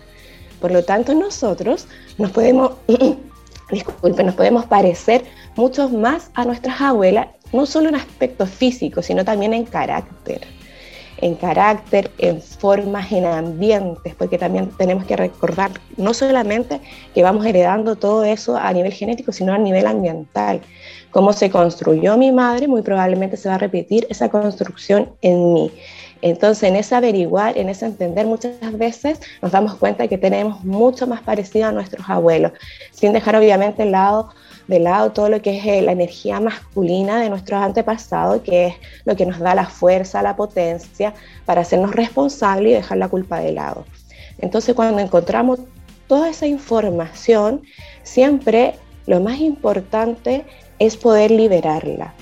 Por 0.60 0.72
lo 0.72 0.84
tanto, 0.84 1.14
nosotros 1.14 1.88
nos 2.18 2.32
podemos, 2.32 2.74
disculpe, 3.72 4.24
nos 4.24 4.36
podemos 4.36 4.66
parecer 4.66 5.24
mucho 5.56 5.90
más 5.90 6.32
a 6.34 6.44
nuestras 6.44 6.82
abuelas, 6.82 7.28
no 7.54 7.66
solo 7.66 7.90
en 7.90 7.96
aspecto 7.96 8.46
físico, 8.46 9.02
sino 9.02 9.24
también 9.24 9.54
en 9.54 9.66
carácter. 9.66 10.42
En 11.18 11.36
carácter, 11.36 12.12
en 12.18 12.42
formas, 12.42 13.12
en 13.12 13.26
ambientes, 13.26 14.16
porque 14.16 14.38
también 14.38 14.70
tenemos 14.78 15.06
que 15.06 15.16
recordar 15.16 15.72
no 15.96 16.14
solamente 16.14 16.82
que 17.14 17.22
vamos 17.22 17.46
heredando 17.46 17.96
todo 17.96 18.24
eso 18.24 18.58
a 18.58 18.74
nivel 18.74 18.92
genético, 18.92 19.32
sino 19.32 19.54
a 19.54 19.58
nivel 19.58 19.86
ambiental 19.86 20.62
cómo 21.12 21.34
se 21.34 21.50
construyó 21.50 22.18
mi 22.18 22.32
madre, 22.32 22.68
muy 22.68 22.82
probablemente 22.82 23.38
se 23.38 23.50
va 23.50 23.56
a 23.56 23.58
repetir 23.60 24.08
esa 24.10 24.30
construcción 24.30 25.12
en 25.22 25.54
mí. 25.54 25.72
Entonces, 26.22 26.64
en 26.70 26.76
ese 26.76 26.96
averiguar, 26.96 27.58
en 27.58 27.70
ese 27.70 27.86
entender, 27.86 28.26
muchas 28.28 28.78
veces 28.78 29.20
nos 29.42 29.52
damos 29.52 29.76
cuenta 29.76 30.08
que 30.08 30.18
tenemos 30.18 30.64
mucho 30.64 31.08
más 31.08 31.22
parecido 31.22 31.68
a 31.68 31.72
nuestros 31.72 32.08
abuelos, 32.10 32.52
sin 32.92 33.12
dejar 33.14 33.36
obviamente 33.36 33.86
lado, 33.86 34.30
de 34.68 34.80
lado 34.80 35.12
todo 35.12 35.30
lo 35.30 35.42
que 35.42 35.58
es 35.58 35.66
eh, 35.66 35.82
la 35.82 35.92
energía 35.92 36.40
masculina 36.40 37.20
de 37.20 37.30
nuestros 37.30 37.62
antepasados, 37.62 38.42
que 38.42 38.68
es 38.68 38.76
lo 39.06 39.16
que 39.16 39.26
nos 39.26 39.40
da 39.40 39.56
la 39.56 39.66
fuerza, 39.66 40.22
la 40.22 40.36
potencia 40.36 41.14
para 41.46 41.62
hacernos 41.62 41.94
responsables 41.96 42.72
y 42.72 42.76
dejar 42.76 43.00
la 43.00 43.10
culpa 43.10 43.40
de 43.40 43.52
lado. 43.52 43.86
Entonces, 44.38 44.76
cuando 44.76 45.00
encontramos 45.00 45.60
toda 46.08 46.30
esa 46.30 46.46
información, 46.46 47.64
siempre 48.04 48.76
lo 49.08 49.20
más 49.20 49.40
importante 49.40 50.46
es 50.82 50.98
poder 50.98 51.30
liberarla. 51.30 52.14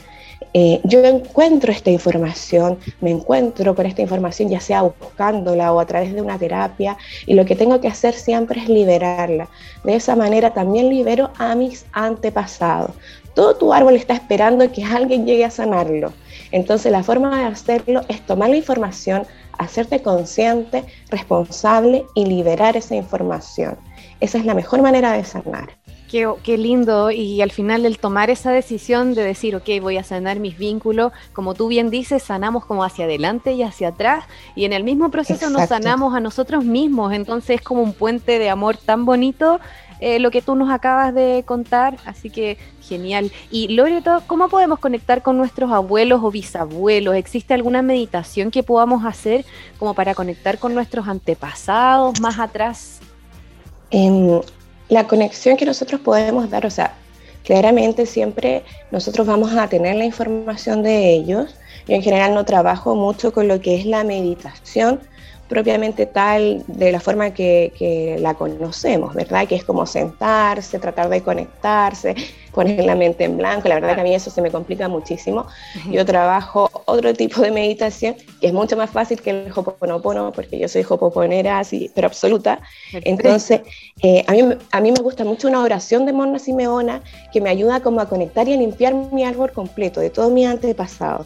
Eh, 0.53 0.81
yo 0.83 1.01
encuentro 1.05 1.71
esta 1.71 1.91
información, 1.91 2.77
me 2.99 3.11
encuentro 3.11 3.73
con 3.73 3.85
esta 3.85 4.01
información 4.01 4.49
ya 4.49 4.59
sea 4.59 4.81
buscándola 4.81 5.71
o 5.71 5.79
a 5.79 5.85
través 5.85 6.13
de 6.13 6.21
una 6.21 6.37
terapia 6.37 6.97
y 7.25 7.35
lo 7.35 7.45
que 7.45 7.55
tengo 7.55 7.79
que 7.79 7.87
hacer 7.87 8.13
siempre 8.13 8.59
es 8.61 8.67
liberarla. 8.67 9.47
De 9.85 9.95
esa 9.95 10.15
manera 10.15 10.53
también 10.53 10.89
libero 10.89 11.29
a 11.37 11.55
mis 11.55 11.85
antepasados. 11.93 12.91
Todo 13.33 13.55
tu 13.55 13.71
árbol 13.71 13.95
está 13.95 14.15
esperando 14.15 14.69
que 14.71 14.83
alguien 14.83 15.25
llegue 15.25 15.45
a 15.45 15.51
sanarlo. 15.51 16.11
Entonces 16.51 16.91
la 16.91 17.03
forma 17.03 17.39
de 17.39 17.45
hacerlo 17.45 18.01
es 18.09 18.25
tomar 18.25 18.49
la 18.49 18.57
información, 18.57 19.25
hacerte 19.57 20.01
consciente, 20.01 20.83
responsable 21.09 22.05
y 22.13 22.25
liberar 22.25 22.75
esa 22.75 22.95
información. 22.95 23.77
Esa 24.19 24.37
es 24.37 24.45
la 24.45 24.53
mejor 24.53 24.81
manera 24.81 25.13
de 25.13 25.23
sanar. 25.23 25.78
Qué, 26.09 26.57
lindo 26.57 27.11
y 27.11 27.39
al 27.41 27.51
final 27.51 27.85
el 27.85 27.99
tomar 27.99 28.31
esa 28.31 28.51
decisión 28.51 29.13
de 29.13 29.23
decir, 29.23 29.55
ok, 29.55 29.69
voy 29.79 29.97
a 29.97 30.03
sanar 30.03 30.39
mis 30.39 30.57
vínculos, 30.57 31.11
como 31.33 31.53
tú 31.53 31.67
bien 31.67 31.91
dices, 31.91 32.23
sanamos 32.23 32.65
como 32.65 32.83
hacia 32.83 33.05
adelante 33.05 33.53
y 33.53 33.61
hacia 33.61 33.89
atrás 33.89 34.25
y 34.55 34.65
en 34.65 34.73
el 34.73 34.83
mismo 34.83 35.11
proceso 35.11 35.51
nos 35.51 35.69
sanamos 35.69 36.15
a 36.15 36.19
nosotros 36.19 36.65
mismos, 36.65 37.13
entonces 37.13 37.57
es 37.57 37.61
como 37.61 37.83
un 37.83 37.93
puente 37.93 38.39
de 38.39 38.49
amor 38.49 38.75
tan 38.75 39.05
bonito 39.05 39.59
eh, 39.99 40.19
lo 40.19 40.31
que 40.31 40.41
tú 40.41 40.55
nos 40.55 40.71
acabas 40.71 41.13
de 41.13 41.43
contar, 41.45 41.97
así 42.05 42.29
que 42.29 42.57
genial. 42.81 43.31
Y 43.51 43.67
Loreto, 43.67 44.23
¿cómo 44.27 44.47
podemos 44.49 44.79
conectar 44.79 45.21
con 45.21 45.37
nuestros 45.37 45.71
abuelos 45.71 46.21
o 46.23 46.31
bisabuelos? 46.31 47.15
¿Existe 47.15 47.53
alguna 47.53 47.81
meditación 47.81 48.49
que 48.49 48.63
podamos 48.63 49.05
hacer 49.05 49.45
como 49.77 49.93
para 49.93 50.15
conectar 50.15 50.57
con 50.57 50.73
nuestros 50.73 51.07
antepasados 51.07 52.19
más 52.21 52.39
atrás? 52.39 53.01
En 53.91 54.41
la 54.89 55.07
conexión 55.07 55.55
que 55.55 55.65
nosotros 55.65 56.01
podemos 56.01 56.49
dar, 56.49 56.65
o 56.65 56.69
sea, 56.69 56.93
claramente 57.43 58.05
siempre 58.05 58.63
nosotros 58.91 59.25
vamos 59.25 59.55
a 59.55 59.67
tener 59.67 59.95
la 59.95 60.05
información 60.05 60.83
de 60.83 61.13
ellos. 61.13 61.55
Yo 61.87 61.95
en 61.95 62.01
general 62.01 62.33
no 62.33 62.45
trabajo 62.45 62.95
mucho 62.95 63.31
con 63.31 63.47
lo 63.47 63.61
que 63.61 63.75
es 63.75 63.85
la 63.85 64.03
meditación, 64.03 64.99
propiamente 65.47 66.05
tal 66.05 66.63
de 66.67 66.91
la 66.91 66.99
forma 66.99 67.33
que, 67.33 68.17
la 68.19 68.35
conocemos, 68.35 69.15
¿verdad? 69.15 69.47
Que 69.47 69.55
es 69.55 69.63
como 69.63 69.85
sentarse, 69.85 70.79
tratar 70.79 71.09
de 71.09 71.21
conectarse, 71.21 72.15
poner 72.59 72.83
la 72.83 72.95
mente 72.95 73.23
en 73.23 73.37
blanco. 73.37 73.69
La 73.69 73.75
verdad 73.75 73.95
que 73.95 74.01
a 74.01 74.03
mí 74.03 74.13
eso 74.13 74.29
se 74.29 74.41
me 74.41 74.51
complica 74.51 74.89
muchísimo. 74.89 75.47
Yo 75.89 76.05
trabajo 76.05 76.69
otro 76.83 77.13
tipo 77.13 77.41
de 77.41 77.51
meditación 77.51 78.15
que 78.41 78.47
es 78.47 78.53
mucho 78.53 78.75
más 78.75 78.89
fácil 78.89 79.21
que 79.21 79.29
el 79.29 79.51
hopoponopono, 79.55 80.33
porque 80.33 80.59
yo 80.59 80.67
soy 80.67 80.85
hopoponera 80.89 81.59
así, 81.59 81.89
pero 81.95 82.07
absoluta. 82.07 82.59
Entonces, 82.91 83.61
eh, 84.03 84.25
a, 84.27 84.33
mí, 84.33 84.41
a 84.71 84.81
mí 84.81 84.91
me 84.91 85.01
gusta 85.01 85.23
mucho 85.23 85.47
una 85.47 85.61
oración 85.61 86.05
de 86.05 86.11
Mona 86.11 86.37
Simeona 86.37 87.01
que 87.31 87.39
me 87.39 87.49
ayuda 87.49 87.79
como 87.79 88.01
a 88.01 88.09
conectar 88.09 88.45
y 88.49 88.53
a 88.53 88.57
limpiar 88.57 88.93
mi 88.93 89.23
árbol 89.23 89.53
completo 89.53 90.01
de 90.01 90.09
todo 90.09 90.29
mi 90.29 90.45
antepasado. 90.45 91.25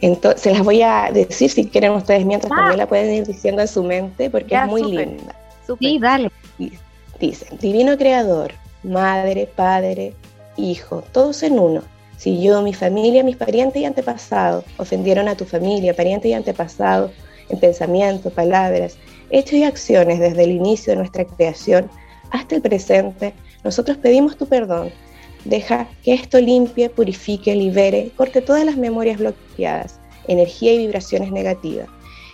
Entonces, 0.00 0.40
se 0.40 0.52
las 0.52 0.62
voy 0.62 0.82
a 0.82 1.10
decir 1.12 1.50
si 1.50 1.66
quieren 1.66 1.92
ustedes 1.92 2.24
mientras 2.24 2.52
ah. 2.52 2.56
también 2.56 2.78
la 2.78 2.86
pueden 2.86 3.12
ir 3.12 3.26
diciendo 3.26 3.60
en 3.60 3.68
su 3.68 3.82
mente 3.82 4.30
porque 4.30 4.54
es 4.54 4.66
muy 4.68 4.84
linda. 4.84 5.34
Sí, 5.80 5.98
dale. 5.98 6.30
Dice, 7.18 7.46
Divino 7.60 7.96
Creador, 7.96 8.52
Madre, 8.84 9.48
Padre, 9.56 10.14
Hijo, 10.56 11.02
todos 11.12 11.42
en 11.42 11.58
uno. 11.58 11.82
Si 12.16 12.42
yo, 12.42 12.62
mi 12.62 12.72
familia, 12.72 13.24
mis 13.24 13.36
parientes 13.36 13.82
y 13.82 13.84
antepasados 13.84 14.64
ofendieron 14.78 15.28
a 15.28 15.36
tu 15.36 15.44
familia, 15.44 15.94
parientes 15.94 16.30
y 16.30 16.34
antepasados 16.34 17.10
en 17.48 17.58
pensamiento, 17.58 18.30
palabras, 18.30 18.96
hechos 19.30 19.54
y 19.54 19.64
acciones 19.64 20.20
desde 20.20 20.44
el 20.44 20.52
inicio 20.52 20.92
de 20.92 20.98
nuestra 20.98 21.24
creación 21.24 21.90
hasta 22.30 22.56
el 22.56 22.62
presente, 22.62 23.34
nosotros 23.62 23.96
pedimos 23.98 24.36
tu 24.36 24.46
perdón. 24.46 24.90
Deja 25.44 25.88
que 26.02 26.14
esto 26.14 26.40
limpie, 26.40 26.88
purifique, 26.88 27.54
libere, 27.54 28.10
corte 28.16 28.40
todas 28.40 28.64
las 28.64 28.76
memorias 28.76 29.18
bloqueadas, 29.18 30.00
energía 30.26 30.72
y 30.72 30.78
vibraciones 30.78 31.32
negativas, 31.32 31.88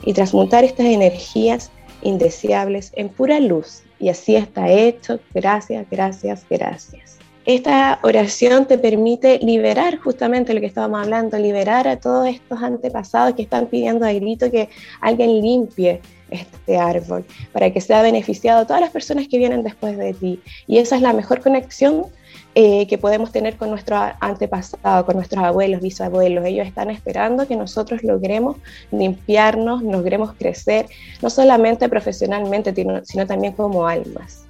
y 0.05 0.13
transmutar 0.13 0.65
estas 0.65 0.87
energías 0.87 1.71
indeseables 2.03 2.93
en 2.97 3.09
pura 3.09 3.41
luz. 3.41 3.83
Y 3.99 4.09
así 4.09 4.37
está 4.37 4.71
hecho. 4.71 5.21
Gracias, 5.35 5.87
gracias, 5.91 6.47
gracias. 6.49 7.20
Esta 7.47 7.99
oración 8.03 8.67
te 8.67 8.77
permite 8.77 9.39
liberar 9.39 9.97
justamente 9.99 10.53
lo 10.53 10.61
que 10.61 10.67
estábamos 10.67 11.03
hablando, 11.03 11.39
liberar 11.39 11.89
a 11.89 11.97
todos 11.97 12.29
estos 12.29 12.63
antepasados 12.63 13.35
que 13.35 13.43
están 13.43 13.67
pidiendo 13.67 14.05
a 14.05 14.13
grito 14.13 14.51
que 14.51 14.69
alguien 15.01 15.41
limpie 15.41 16.01
este 16.31 16.77
árbol 16.77 17.25
para 17.53 17.73
que 17.73 17.81
sea 17.81 18.03
beneficiado 18.03 18.61
a 18.61 18.67
todas 18.67 18.81
las 18.81 18.91
personas 18.91 19.27
que 19.27 19.39
vienen 19.39 19.63
después 19.63 19.97
de 19.97 20.13
ti. 20.13 20.41
Y 20.67 20.79
esa 20.79 20.97
es 20.97 21.03
la 21.03 21.15
mejor 21.15 21.41
conexión 21.41 22.07
eh, 22.55 22.87
que 22.89 22.99
podemos 22.99 23.33
tener 23.33 23.57
con 23.57 23.71
nuestro 23.71 23.97
antepasado, 24.21 25.07
con 25.07 25.17
nuestros 25.17 25.43
abuelos, 25.43 25.81
bisabuelos. 25.81 26.45
Ellos 26.45 26.67
están 26.67 26.91
esperando 26.91 27.49
que 27.49 27.57
nosotros 27.57 28.03
logremos 28.03 28.59
limpiarnos, 28.93 29.83
logremos 29.83 30.35
crecer, 30.35 30.87
no 31.23 31.31
solamente 31.31 31.89
profesionalmente, 31.89 32.75
sino 33.05 33.27
también 33.27 33.55
como 33.55 33.87
almas. 33.87 34.45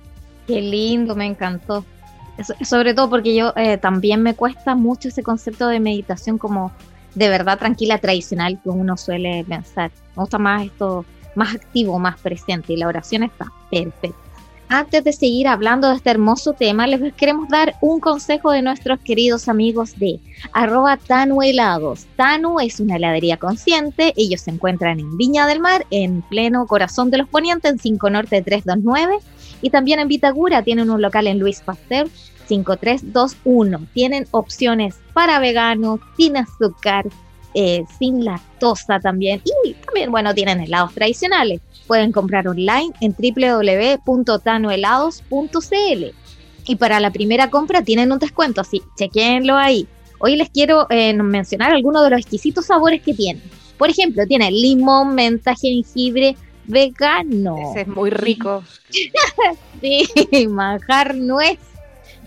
Qué 0.47 0.61
lindo, 0.61 1.14
me 1.14 1.26
encantó. 1.26 1.85
Sobre 2.64 2.94
todo 2.94 3.11
porque 3.11 3.35
yo 3.35 3.52
eh, 3.56 3.78
también 3.78 4.23
me 4.23 4.35
cuesta 4.35 4.75
mucho 4.75 5.09
ese 5.09 5.23
concepto 5.23 5.68
de 5.68 5.80
meditación 5.80 6.38
como 6.38 6.73
de 7.14 7.28
verdad 7.28 7.59
tranquila, 7.59 7.99
tradicional, 7.99 8.61
que 8.62 8.68
uno 8.68 8.97
suele 8.97 9.44
pensar. 9.49 9.90
Me 10.16 10.23
gusta 10.23 10.38
más 10.38 10.64
esto, 10.64 11.04
más 11.35 11.54
activo, 11.54 11.99
más 11.99 12.20
presente, 12.20 12.73
y 12.73 12.76
la 12.76 12.88
oración 12.88 13.25
está 13.25 13.52
perfecta 13.70 14.30
antes 14.70 15.02
de 15.02 15.12
seguir 15.12 15.49
hablando 15.49 15.88
de 15.88 15.97
este 15.97 16.11
hermoso 16.11 16.52
tema, 16.52 16.87
les 16.87 17.12
queremos 17.14 17.49
dar 17.49 17.75
un 17.80 17.99
consejo 17.99 18.52
de 18.52 18.62
nuestros 18.62 19.00
queridos 19.00 19.48
amigos 19.48 19.98
de 19.98 20.20
arroba 20.53 20.96
Tanu 20.96 21.42
Helados. 21.42 22.07
Tanu 22.14 22.61
es 22.61 22.79
una 22.79 22.94
heladería 22.94 23.37
consciente, 23.37 24.14
ellos 24.16 24.42
se 24.42 24.53
encuentran 24.53 25.00
en 25.00 25.16
Viña 25.16 25.48
del 25.48 25.59
Mar, 25.59 25.87
en 25.90 26.22
pleno 26.22 26.68
corazón 26.68 27.11
de 27.11 27.18
los 27.18 27.29
ponientes, 27.29 27.72
en 27.72 27.79
5 27.81 28.11
Norte 28.11 28.42
329, 28.42 29.18
y 29.62 29.70
también 29.70 30.01
en 30.01 30.09
Vitagura 30.09 30.62
tienen 30.62 30.90
un 30.90 31.03
local 31.03 31.27
en 31.27 31.38
Luis 31.38 31.61
Pasteur 31.61 32.09
5321. 32.46 33.87
Tienen 33.92 34.27
opciones 34.31 34.96
para 35.12 35.38
veganos, 35.38 36.01
sin 36.16 36.37
azúcar, 36.37 37.07
eh, 37.55 37.85
sin 37.99 38.25
lactosa 38.25 39.01
también, 39.01 39.42
y 39.64 39.75
también, 39.75 40.11
bueno, 40.11 40.35
tienen 40.35 40.61
helados 40.61 40.94
tradicionales 40.94 41.61
pueden 41.90 42.12
comprar 42.12 42.46
online 42.46 42.92
en 43.01 43.16
www.tanohelados.cl. 43.18 46.05
Y 46.68 46.77
para 46.77 47.01
la 47.01 47.11
primera 47.11 47.51
compra 47.51 47.83
tienen 47.83 48.12
un 48.12 48.20
descuento, 48.20 48.61
así 48.61 48.81
chequenlo 48.96 49.57
ahí. 49.57 49.88
Hoy 50.20 50.37
les 50.37 50.51
quiero 50.51 50.87
eh, 50.88 51.12
mencionar 51.14 51.73
algunos 51.73 52.05
de 52.05 52.11
los 52.11 52.20
exquisitos 52.20 52.66
sabores 52.66 53.03
que 53.03 53.12
tienen. 53.12 53.42
Por 53.77 53.90
ejemplo, 53.90 54.25
tiene 54.25 54.53
limón, 54.53 55.16
menta, 55.16 55.57
jengibre, 55.57 56.37
vegano. 56.70 57.70
Ese 57.70 57.83
es 57.83 57.88
muy 57.88 58.11
rico. 58.11 58.62
sí, 59.80 60.09
manjar 60.48 61.14
nuez, 61.14 61.59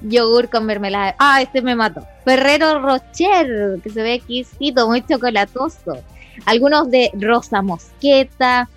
yogur 0.01 0.49
con 0.49 0.65
mermelada. 0.65 1.15
Ah, 1.19 1.41
este 1.41 1.62
me 1.62 1.75
mató. 1.75 2.06
Ferrero 2.25 2.79
Rocher, 2.79 3.79
que 3.82 3.89
se 3.89 4.01
ve 4.01 4.15
exquisito, 4.15 4.88
muy 4.88 5.06
chocolatoso. 5.06 6.03
Algunos 6.45 6.89
de 6.89 7.12
rosa 7.13 7.62
mosqueta, 7.62 8.69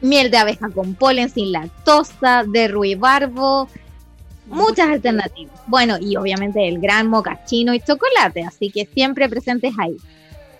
miel 0.00 0.30
de 0.30 0.38
abeja 0.38 0.70
con 0.70 0.94
polen 0.94 1.28
sin 1.30 1.52
lactosa, 1.52 2.44
de 2.46 2.68
ruibarbo, 2.68 3.68
muchas 4.46 4.88
alternativas. 4.88 5.60
Bueno, 5.66 5.96
y 6.00 6.16
obviamente 6.16 6.66
el 6.68 6.80
gran 6.80 7.08
mocachino 7.08 7.74
y 7.74 7.80
chocolate, 7.80 8.44
así 8.44 8.70
que 8.70 8.86
siempre 8.86 9.28
presentes 9.28 9.74
ahí. 9.78 9.96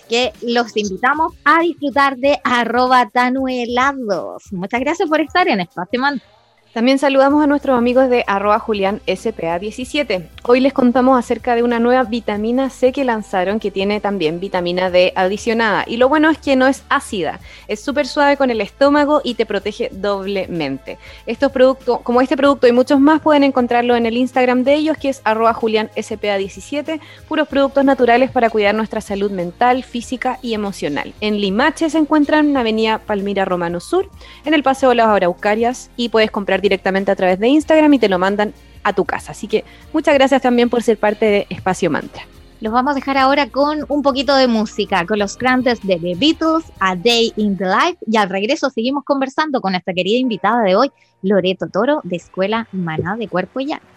Que 0.09 0.33
los 0.43 0.77
invitamos 0.77 1.35
a 1.45 1.61
disfrutar 1.61 2.17
de 2.17 2.39
arroba 2.45 3.09
tanuelados. 3.11 4.53
Muchas 4.53 4.81
gracias 4.81 5.09
por 5.09 5.21
estar 5.21 5.49
en 5.49 5.61
Espacio 5.61 6.01
Man. 6.01 6.23
También 6.77 6.99
saludamos 6.99 7.43
a 7.43 7.47
nuestros 7.47 7.79
amigos 7.79 8.11
de 8.11 8.23
arroba 8.27 8.59
Julián 8.59 9.01
SPA17. 9.07 10.29
Hoy 10.43 10.61
les 10.61 10.75
contamos 10.75 11.19
acerca 11.19 11.55
de 11.55 11.63
una 11.63 11.81
nueva 11.81 12.05
vitamina 12.05 12.69
C 12.69 12.93
que 12.93 13.03
lanzaron 13.03 13.61
que 13.61 13.71
tiene 13.71 13.99
también 13.99 14.41
vitamina 14.41 14.91
D 14.91 15.15
adicionada. 15.17 15.85
Y 15.87 15.97
lo 15.97 16.11
bueno 16.11 16.29
es 16.29 16.37
que 16.37 16.55
no 16.55 16.67
es 16.67 16.85
ácida, 16.91 17.41
es 17.67 17.81
súper 17.81 18.07
suave 18.07 18.37
con 18.37 18.51
el 18.51 18.61
estómago 18.61 19.23
y 19.25 19.37
te 19.37 19.47
protege 19.47 19.89
doblemente. 19.91 20.99
Estos 21.25 21.51
productos, 21.51 22.03
como 22.03 22.21
este 22.21 22.37
producto 22.37 22.67
y 22.67 22.73
muchos 22.73 23.01
más, 23.01 23.23
pueden 23.23 23.45
encontrarlo 23.45 23.97
en 23.97 24.05
el 24.05 24.19
Instagram 24.19 24.63
de 24.63 24.75
ellos 24.75 24.99
que 24.99 25.09
es 25.09 25.23
arroba 25.25 25.55
Julián 25.55 25.89
SPA17. 25.97 27.01
Puros 27.27 27.49
productos 27.49 27.87
naturales 27.87 28.31
para 28.31 28.51
cuidar 28.51 28.75
nuestra 28.75 29.01
salud 29.01 29.31
mental, 29.31 29.83
física 29.83 30.39
y 30.43 30.53
emocional. 30.53 31.15
En 31.23 31.41
Limache 31.41 31.89
se 31.89 31.97
encuentran 31.97 32.51
en 32.51 32.57
Avenida 32.59 32.99
Palmira 32.99 33.47
Romano 33.47 33.81
Sur, 33.81 34.11
en 34.45 34.53
el 34.53 34.63
Paseo 34.63 34.91
de 34.91 34.97
las 34.97 35.09
Araucarias 35.09 35.89
y 35.97 36.11
puedes 36.11 36.31
comprar 36.31 36.61
directamente 36.67 37.11
a 37.11 37.17
través 37.17 37.39
de 37.39 37.49
Instagram 37.49 37.95
y 37.95 37.99
te 37.99 38.09
lo 38.09 38.19
mandan 38.19 38.53
a 38.83 38.93
tu 38.93 39.05
casa. 39.05 39.33
Así 39.33 39.47
que 39.47 39.65
muchas 39.93 40.15
gracias 40.15 40.43
también 40.43 40.69
por 40.69 40.83
ser 40.83 40.99
parte 40.99 41.27
de 41.27 41.47
Espacio 41.49 41.91
Mantra. 41.91 42.23
Los 42.61 42.73
vamos 42.73 42.93
a 42.93 42.95
dejar 42.95 43.19
ahora 43.19 43.49
con 43.51 43.85
un 43.89 44.03
poquito 44.03 44.35
de 44.35 44.49
música, 44.49 45.05
con 45.07 45.19
los 45.19 45.37
grandes 45.37 45.81
de 45.83 45.97
The 45.97 46.15
Beatles, 46.15 46.65
A 46.81 46.97
Day 46.97 47.33
in 47.37 47.57
the 47.57 47.67
Life, 47.67 47.99
y 48.07 48.17
al 48.17 48.31
regreso 48.31 48.71
seguimos 48.71 49.05
conversando 49.05 49.61
con 49.61 49.73
nuestra 49.73 49.93
querida 49.93 50.19
invitada 50.19 50.63
de 50.63 50.75
hoy, 50.75 50.91
Loreto 51.23 51.69
Toro, 51.69 52.01
de 52.03 52.17
Escuela 52.17 52.67
Maná 52.73 53.17
de 53.17 53.29
Cuerpo 53.29 53.61
y 53.61 53.67
Llano. 53.67 53.97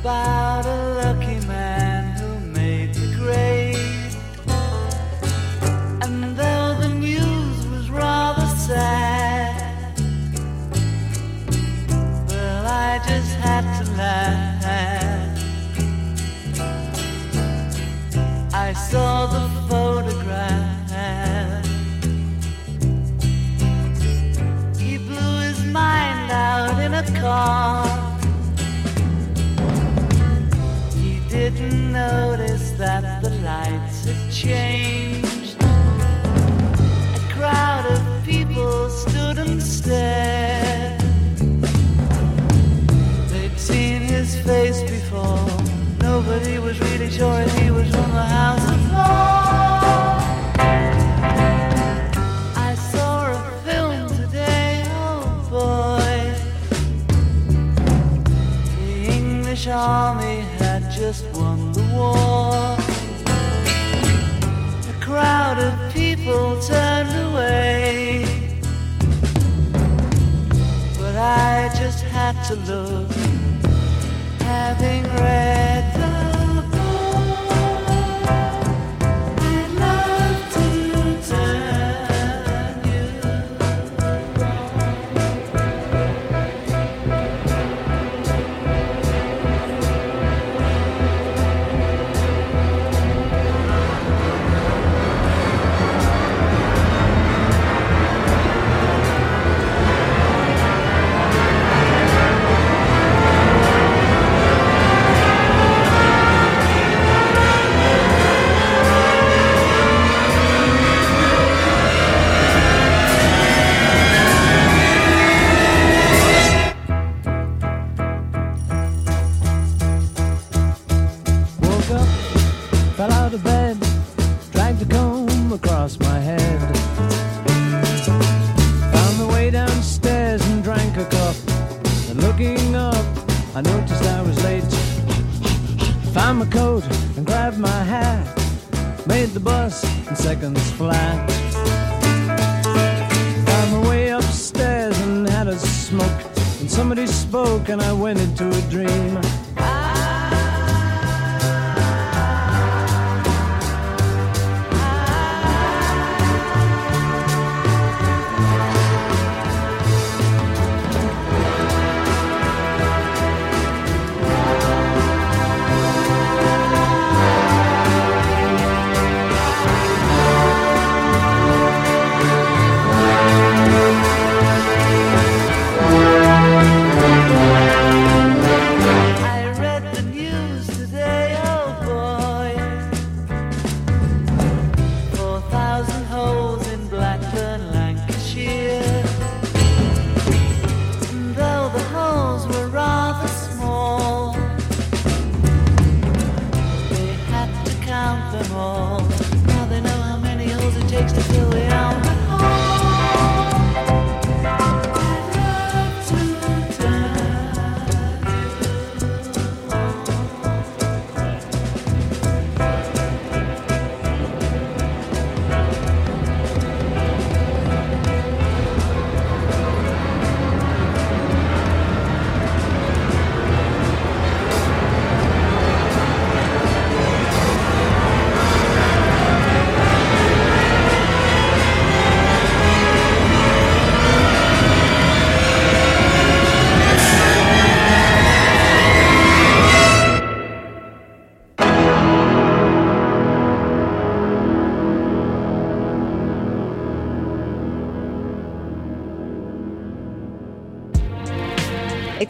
He 0.00 0.47
changed. 34.48 35.56
A 35.60 37.22
crowd 37.34 37.84
of 37.94 38.00
people 38.24 38.88
stood 38.88 39.36
and 39.44 39.62
stared. 39.62 41.00
They'd 43.30 43.58
seen 43.58 44.00
his 44.16 44.30
face 44.48 44.80
before. 44.82 45.48
Nobody 46.00 46.58
was 46.58 46.76
really 46.80 47.10
sure 47.10 47.40
he 47.58 47.70
was 47.70 47.88
from 47.94 48.10
the 48.18 48.26
House 48.38 48.66
of 48.74 48.80
Lords. 48.94 49.28
Oh 49.30 49.48
British 59.58 59.74
army 59.74 60.36
had 60.60 60.88
just 60.88 61.24
won 61.34 61.72
the 61.72 61.82
war. 61.92 62.37
People 66.28 66.60
turned 66.60 67.14
away. 67.28 68.26
But 70.98 71.16
I 71.16 71.70
just 71.74 72.04
had 72.04 72.36
to 72.48 72.54
look, 72.70 73.10
having 74.42 75.04
read 75.04 75.97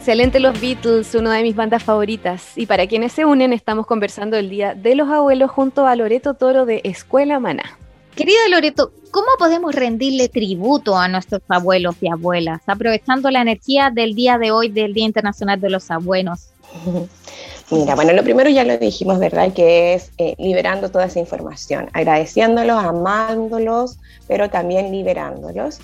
Excelente 0.09 0.39
los 0.39 0.59
Beatles, 0.59 1.13
una 1.13 1.35
de 1.35 1.43
mis 1.43 1.55
bandas 1.55 1.83
favoritas. 1.83 2.57
Y 2.57 2.65
para 2.65 2.87
quienes 2.87 3.11
se 3.11 3.25
unen, 3.25 3.53
estamos 3.53 3.85
conversando 3.85 4.37
el 4.37 4.49
Día 4.49 4.73
de 4.73 4.95
los 4.95 5.07
Abuelos 5.07 5.51
junto 5.51 5.85
a 5.85 5.95
Loreto 5.95 6.33
Toro 6.33 6.65
de 6.65 6.81
Escuela 6.83 7.39
Maná. 7.39 7.77
Querida 8.15 8.39
Loreto, 8.49 8.91
¿cómo 9.11 9.27
podemos 9.37 9.75
rendirle 9.75 10.27
tributo 10.27 10.97
a 10.97 11.07
nuestros 11.07 11.43
abuelos 11.47 11.95
y 12.01 12.09
abuelas, 12.09 12.59
aprovechando 12.65 13.29
la 13.29 13.41
energía 13.41 13.91
del 13.93 14.15
día 14.15 14.39
de 14.39 14.49
hoy, 14.49 14.69
del 14.69 14.95
Día 14.95 15.05
Internacional 15.05 15.61
de 15.61 15.69
los 15.69 15.91
Abuelos? 15.91 16.47
Mira, 17.69 17.93
bueno, 17.93 18.11
lo 18.13 18.23
primero 18.23 18.49
ya 18.49 18.63
lo 18.63 18.79
dijimos, 18.79 19.19
¿verdad? 19.19 19.53
Que 19.53 19.93
es 19.93 20.09
eh, 20.17 20.33
liberando 20.39 20.89
toda 20.89 21.05
esa 21.05 21.19
información, 21.19 21.87
agradeciéndolos, 21.93 22.83
amándolos, 22.83 23.99
pero 24.27 24.49
también 24.49 24.91
liberándolos. 24.91 25.77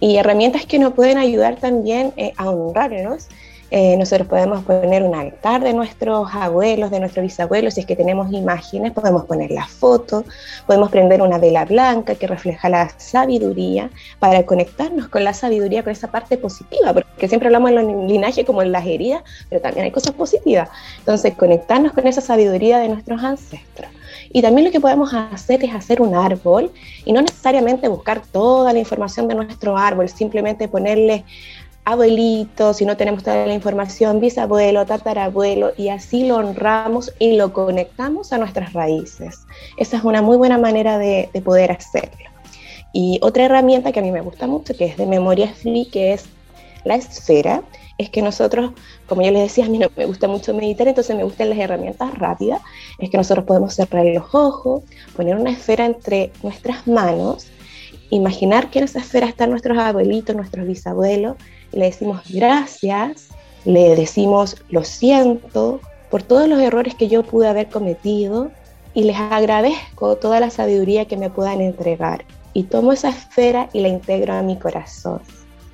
Y 0.00 0.16
herramientas 0.16 0.66
que 0.66 0.78
nos 0.78 0.92
pueden 0.92 1.16
ayudar 1.16 1.56
también 1.56 2.12
eh, 2.18 2.34
a 2.36 2.50
honrarlos. 2.50 3.28
Eh, 3.70 3.96
nosotros 3.96 4.26
podemos 4.26 4.64
poner 4.64 5.02
un 5.02 5.14
altar 5.14 5.62
de 5.62 5.72
nuestros 5.72 6.28
abuelos, 6.34 6.90
de 6.90 6.98
nuestros 6.98 7.22
bisabuelos, 7.22 7.74
si 7.74 7.80
es 7.80 7.86
que 7.86 7.94
tenemos 7.94 8.32
imágenes, 8.32 8.92
podemos 8.92 9.24
poner 9.26 9.50
la 9.52 9.66
foto, 9.66 10.24
podemos 10.66 10.90
prender 10.90 11.22
una 11.22 11.38
vela 11.38 11.64
blanca 11.64 12.16
que 12.16 12.26
refleja 12.26 12.68
la 12.68 12.88
sabiduría 12.98 13.90
para 14.18 14.44
conectarnos 14.44 15.08
con 15.08 15.22
la 15.22 15.34
sabiduría, 15.34 15.84
con 15.84 15.92
esa 15.92 16.10
parte 16.10 16.36
positiva, 16.36 16.92
porque 16.92 17.28
siempre 17.28 17.46
hablamos 17.46 17.70
en 17.70 17.76
los 17.76 18.10
linajes 18.10 18.44
como 18.44 18.62
en 18.62 18.72
las 18.72 18.84
heridas, 18.86 19.22
pero 19.48 19.60
también 19.60 19.84
hay 19.84 19.92
cosas 19.92 20.14
positivas. 20.14 20.68
Entonces, 20.98 21.34
conectarnos 21.34 21.92
con 21.92 22.06
esa 22.06 22.20
sabiduría 22.20 22.78
de 22.78 22.88
nuestros 22.88 23.22
ancestros. 23.22 23.90
Y 24.32 24.42
también 24.42 24.66
lo 24.66 24.72
que 24.72 24.80
podemos 24.80 25.12
hacer 25.12 25.64
es 25.64 25.74
hacer 25.74 26.00
un 26.00 26.14
árbol 26.14 26.70
y 27.04 27.12
no 27.12 27.20
necesariamente 27.20 27.88
buscar 27.88 28.22
toda 28.22 28.72
la 28.72 28.78
información 28.78 29.26
de 29.26 29.34
nuestro 29.34 29.76
árbol, 29.76 30.08
simplemente 30.08 30.68
ponerle 30.68 31.24
abuelito, 31.92 32.72
si 32.74 32.84
no 32.84 32.96
tenemos 32.96 33.22
toda 33.22 33.46
la 33.46 33.54
información, 33.54 34.20
bisabuelo, 34.20 34.86
tatarabuelo, 34.86 35.72
y 35.76 35.88
así 35.88 36.26
lo 36.26 36.36
honramos 36.36 37.12
y 37.18 37.36
lo 37.36 37.52
conectamos 37.52 38.32
a 38.32 38.38
nuestras 38.38 38.72
raíces. 38.72 39.40
Esa 39.76 39.96
es 39.96 40.04
una 40.04 40.22
muy 40.22 40.36
buena 40.36 40.58
manera 40.58 40.98
de, 40.98 41.28
de 41.32 41.40
poder 41.40 41.72
hacerlo. 41.72 42.30
Y 42.92 43.18
otra 43.22 43.44
herramienta 43.44 43.92
que 43.92 44.00
a 44.00 44.02
mí 44.02 44.10
me 44.10 44.20
gusta 44.20 44.46
mucho, 44.46 44.76
que 44.76 44.86
es 44.86 44.96
de 44.96 45.06
memoria 45.06 45.48
free, 45.48 45.88
que 45.90 46.12
es 46.12 46.24
la 46.84 46.96
esfera, 46.96 47.62
es 47.98 48.08
que 48.08 48.22
nosotros, 48.22 48.72
como 49.06 49.20
yo 49.20 49.30
les 49.30 49.42
decía, 49.42 49.66
a 49.66 49.68
mí 49.68 49.78
no 49.78 49.88
me 49.94 50.06
gusta 50.06 50.26
mucho 50.26 50.54
meditar, 50.54 50.88
entonces 50.88 51.14
me 51.14 51.22
gustan 51.22 51.50
las 51.50 51.58
herramientas 51.58 52.16
rápidas, 52.18 52.62
es 52.98 53.10
que 53.10 53.18
nosotros 53.18 53.44
podemos 53.44 53.74
cerrar 53.74 54.06
los 54.06 54.34
ojos, 54.34 54.84
poner 55.14 55.36
una 55.36 55.50
esfera 55.50 55.84
entre 55.84 56.32
nuestras 56.42 56.86
manos, 56.86 57.48
imaginar 58.08 58.70
que 58.70 58.78
en 58.78 58.86
esa 58.86 59.00
esfera 59.00 59.26
están 59.26 59.50
nuestros 59.50 59.76
abuelitos, 59.76 60.34
nuestros 60.34 60.66
bisabuelos, 60.66 61.36
le 61.72 61.86
decimos 61.86 62.22
gracias, 62.28 63.28
le 63.64 63.94
decimos 63.96 64.56
lo 64.70 64.84
siento 64.84 65.80
por 66.10 66.22
todos 66.22 66.48
los 66.48 66.60
errores 66.60 66.94
que 66.94 67.08
yo 67.08 67.22
pude 67.22 67.48
haber 67.48 67.68
cometido 67.68 68.50
y 68.94 69.04
les 69.04 69.16
agradezco 69.16 70.16
toda 70.16 70.40
la 70.40 70.50
sabiduría 70.50 71.04
que 71.04 71.16
me 71.16 71.30
puedan 71.30 71.60
entregar. 71.60 72.24
Y 72.52 72.64
tomo 72.64 72.92
esa 72.92 73.10
esfera 73.10 73.68
y 73.72 73.80
la 73.80 73.88
integro 73.88 74.34
a 74.34 74.42
mi 74.42 74.58
corazón. 74.58 75.20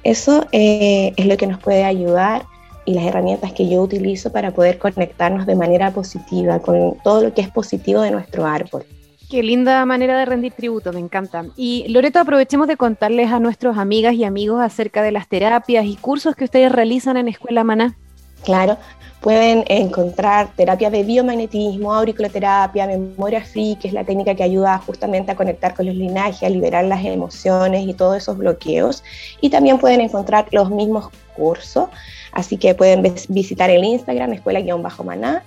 Eso 0.02 0.46
eh, 0.52 1.14
es 1.16 1.26
lo 1.26 1.36
que 1.36 1.46
nos 1.46 1.58
puede 1.58 1.84
ayudar 1.84 2.44
y 2.84 2.94
las 2.94 3.04
herramientas 3.04 3.52
que 3.52 3.68
yo 3.68 3.82
utilizo 3.82 4.30
para 4.30 4.52
poder 4.52 4.78
conectarnos 4.78 5.46
de 5.46 5.56
manera 5.56 5.90
positiva 5.90 6.60
con 6.60 6.96
todo 7.02 7.22
lo 7.22 7.34
que 7.34 7.40
es 7.40 7.50
positivo 7.50 8.02
de 8.02 8.10
nuestro 8.10 8.46
árbol. 8.46 8.84
Qué 9.28 9.42
linda 9.42 9.84
manera 9.86 10.16
de 10.18 10.24
rendir 10.24 10.52
tributo, 10.52 10.92
me 10.92 11.00
encanta. 11.00 11.44
Y 11.56 11.88
Loreto, 11.88 12.20
aprovechemos 12.20 12.68
de 12.68 12.76
contarles 12.76 13.32
a 13.32 13.40
nuestros 13.40 13.76
amigas 13.76 14.14
y 14.14 14.22
amigos 14.24 14.60
acerca 14.60 15.02
de 15.02 15.10
las 15.10 15.26
terapias 15.28 15.84
y 15.84 15.96
cursos 15.96 16.36
que 16.36 16.44
ustedes 16.44 16.70
realizan 16.70 17.16
en 17.16 17.26
Escuela 17.28 17.64
Maná. 17.64 17.96
Claro, 18.44 18.76
pueden 19.20 19.64
encontrar 19.66 20.50
terapia 20.54 20.90
de 20.90 21.02
biomagnetismo, 21.02 21.92
auriculoterapia, 21.92 22.86
memoria 22.86 23.40
free, 23.44 23.76
que 23.80 23.88
es 23.88 23.94
la 23.94 24.04
técnica 24.04 24.36
que 24.36 24.44
ayuda 24.44 24.78
justamente 24.78 25.32
a 25.32 25.34
conectar 25.34 25.74
con 25.74 25.86
los 25.86 25.96
linajes, 25.96 26.44
a 26.44 26.48
liberar 26.48 26.84
las 26.84 27.04
emociones 27.04 27.88
y 27.88 27.94
todos 27.94 28.18
esos 28.18 28.38
bloqueos. 28.38 29.02
Y 29.40 29.50
también 29.50 29.78
pueden 29.78 30.00
encontrar 30.00 30.46
los 30.52 30.70
mismos 30.70 31.08
cursos, 31.34 31.88
así 32.30 32.56
que 32.58 32.76
pueden 32.76 33.02
vis- 33.02 33.26
visitar 33.28 33.70
el 33.70 33.82
Instagram, 33.82 34.34
escuela-maná, 34.34 35.42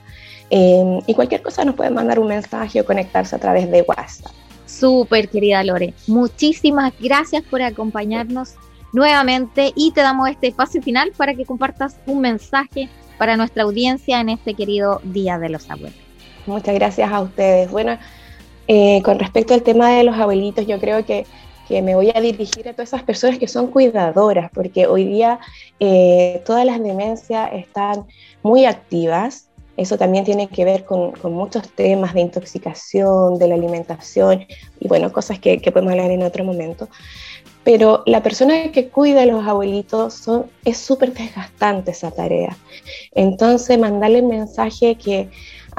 eh, 0.49 0.99
y 1.05 1.13
cualquier 1.13 1.41
cosa 1.41 1.65
nos 1.65 1.75
pueden 1.75 1.93
mandar 1.93 2.19
un 2.19 2.27
mensaje 2.27 2.81
o 2.81 2.85
conectarse 2.85 3.35
a 3.35 3.39
través 3.39 3.69
de 3.69 3.81
WhatsApp. 3.81 4.31
Súper 4.65 5.29
querida 5.29 5.63
Lore, 5.63 5.93
muchísimas 6.07 6.93
gracias 6.99 7.43
por 7.43 7.62
acompañarnos 7.62 8.55
nuevamente 8.93 9.71
y 9.75 9.91
te 9.91 10.01
damos 10.01 10.29
este 10.29 10.47
espacio 10.47 10.81
final 10.81 11.12
para 11.15 11.33
que 11.33 11.45
compartas 11.45 11.97
un 12.05 12.21
mensaje 12.21 12.89
para 13.17 13.35
nuestra 13.35 13.63
audiencia 13.63 14.19
en 14.21 14.29
este 14.29 14.53
querido 14.53 15.01
Día 15.03 15.38
de 15.38 15.49
los 15.49 15.69
Abuelos. 15.69 15.97
Muchas 16.45 16.73
gracias 16.73 17.12
a 17.12 17.21
ustedes. 17.21 17.69
Bueno, 17.69 17.97
eh, 18.67 19.01
con 19.03 19.19
respecto 19.19 19.53
al 19.53 19.63
tema 19.63 19.89
de 19.91 20.03
los 20.03 20.15
abuelitos, 20.15 20.65
yo 20.65 20.79
creo 20.79 21.05
que, 21.05 21.25
que 21.67 21.81
me 21.81 21.95
voy 21.95 22.12
a 22.13 22.21
dirigir 22.21 22.67
a 22.69 22.73
todas 22.73 22.89
esas 22.89 23.03
personas 23.03 23.38
que 23.38 23.47
son 23.47 23.67
cuidadoras, 23.67 24.49
porque 24.53 24.88
hoy 24.88 25.05
día 25.05 25.39
eh, 25.79 26.41
todas 26.45 26.65
las 26.65 26.81
demencias 26.81 27.49
están 27.53 28.05
muy 28.41 28.65
activas. 28.65 29.48
Eso 29.79 29.97
también 29.97 30.25
tiene 30.25 30.49
que 30.49 30.65
ver 30.65 30.83
con, 30.83 31.13
muchos 31.23 31.69
temas 31.69 32.13
de 32.13 32.19
intoxicación, 32.19 33.39
de 33.39 33.47
la 33.47 33.55
alimentación 33.55 34.45
y 34.77 34.87
bueno, 34.89 35.09
cosas 35.13 35.39
que, 35.39 35.57
podemos 35.71 35.91
hablar 35.91 36.11
en 36.11 36.23
otro 36.23 36.43
momento. 36.43 36.89
pero 37.63 38.03
la 38.05 38.21
persona 38.21 38.71
que 38.73 38.89
cuida 38.89 39.23
a 39.23 39.25
los 39.25 39.45
abuelitos 39.47 40.27
es 40.65 40.77
súper 40.77 41.13
desgastante 41.13 41.91
esa 41.91 42.11
tarea. 42.11 42.57
Entonces, 43.13 43.77
mandarle 43.79 44.19
el 44.19 44.25
mensaje 44.25 44.95
que 44.95 45.29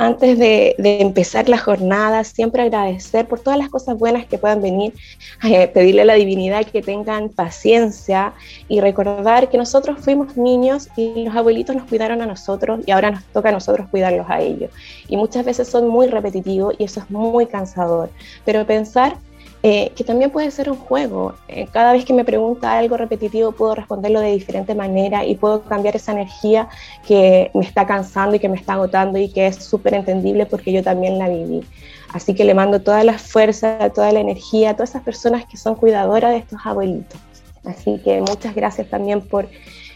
antes 0.00 0.38
de, 0.38 0.74
empezar 0.78 1.50
la 1.50 1.58
jornada, 1.58 2.24
siempre 2.24 2.62
agradecer 2.62 3.28
por 3.28 3.40
todas 3.40 3.58
las 3.58 3.68
cosas 3.68 3.98
buenas 3.98 4.24
que 4.24 4.38
puedan 4.38 4.62
venir, 4.62 4.94
eh, 5.44 5.68
pedirle 5.68 6.02
a 6.02 6.04
la 6.06 6.14
divinidad 6.14 6.64
que 6.64 6.80
tengan 6.80 7.28
paciencia 7.28 8.32
y 8.66 8.80
recordar 8.80 9.50
que 9.50 9.58
nosotros 9.58 9.98
fuimos 10.00 10.38
niños 10.38 10.88
y 10.96 11.24
los 11.24 11.36
abuelitos 11.36 11.76
nos 11.76 11.86
cuidaron 11.86 12.22
a 12.22 12.26
nosotros 12.26 12.80
y 12.86 12.92
ahora 12.92 13.10
nos 13.10 13.24
toca 13.24 13.50
a 13.50 13.52
nosotros 13.52 13.88
cuidarlos 13.90 14.24
a 14.30 14.40
ellos. 14.40 14.70
Y 15.06 15.18
muchas 15.18 15.44
veces 15.44 15.68
son 15.68 15.86
muy 15.88 16.06
repetitivos 16.06 16.74
y 16.78 16.84
eso 16.84 17.00
es 17.00 17.10
muy 17.10 17.44
cansador, 17.44 18.08
pero 18.46 18.66
pensar 18.66 19.18
eh, 19.62 19.92
que 19.94 20.05
también 20.05 20.31
puede 20.31 20.51
ser 20.51 20.70
un 20.70 20.77
juego. 20.77 21.35
Eh, 21.49 21.66
cada 21.70 21.92
vez 21.92 22.07
que 22.07 22.14
me 22.14 22.25
pregunta 22.25 22.79
algo 22.79 22.96
repetitivo 22.96 23.53
puedo 23.53 23.75
responderlo 23.75 24.20
de 24.20 24.33
diferente 24.33 24.75
manera 24.75 25.27
y 25.27 25.35
puedo 25.35 25.62
cambiar 25.62 25.96
esa 25.96 26.12
energía 26.12 26.68
que 27.07 27.51
me 27.53 27.64
está 27.64 27.87
cansando 27.87 28.37
y 28.37 28.38
que 28.38 28.49
me 28.49 28.57
está 28.57 28.75
agotando 28.75 29.18
y 29.18 29.29
que 29.29 29.46
es 29.46 29.57
súper 29.57 29.92
entendible 29.94 30.46
porque 30.46 30.73
yo 30.73 30.83
también 30.83 31.18
la 31.18 31.29
viví. 31.29 31.62
Así 32.12 32.35
que 32.35 32.44
le 32.44 32.55
mando 32.55 32.81
toda 32.81 33.05
la 33.05 33.18
fuerza, 33.18 33.90
toda 33.90 34.11
la 34.12 34.20
energía 34.20 34.70
a 34.70 34.75
todas 34.75 34.90
esas 34.90 35.03
personas 35.03 35.44
que 35.44 35.59
son 35.59 35.75
cuidadoras 35.75 36.33
de 36.33 36.38
estos 36.38 36.61
abuelitos. 36.64 37.20
Así 37.64 38.01
que 38.03 38.20
muchas 38.20 38.55
gracias 38.55 38.88
también 38.88 39.20
por 39.20 39.46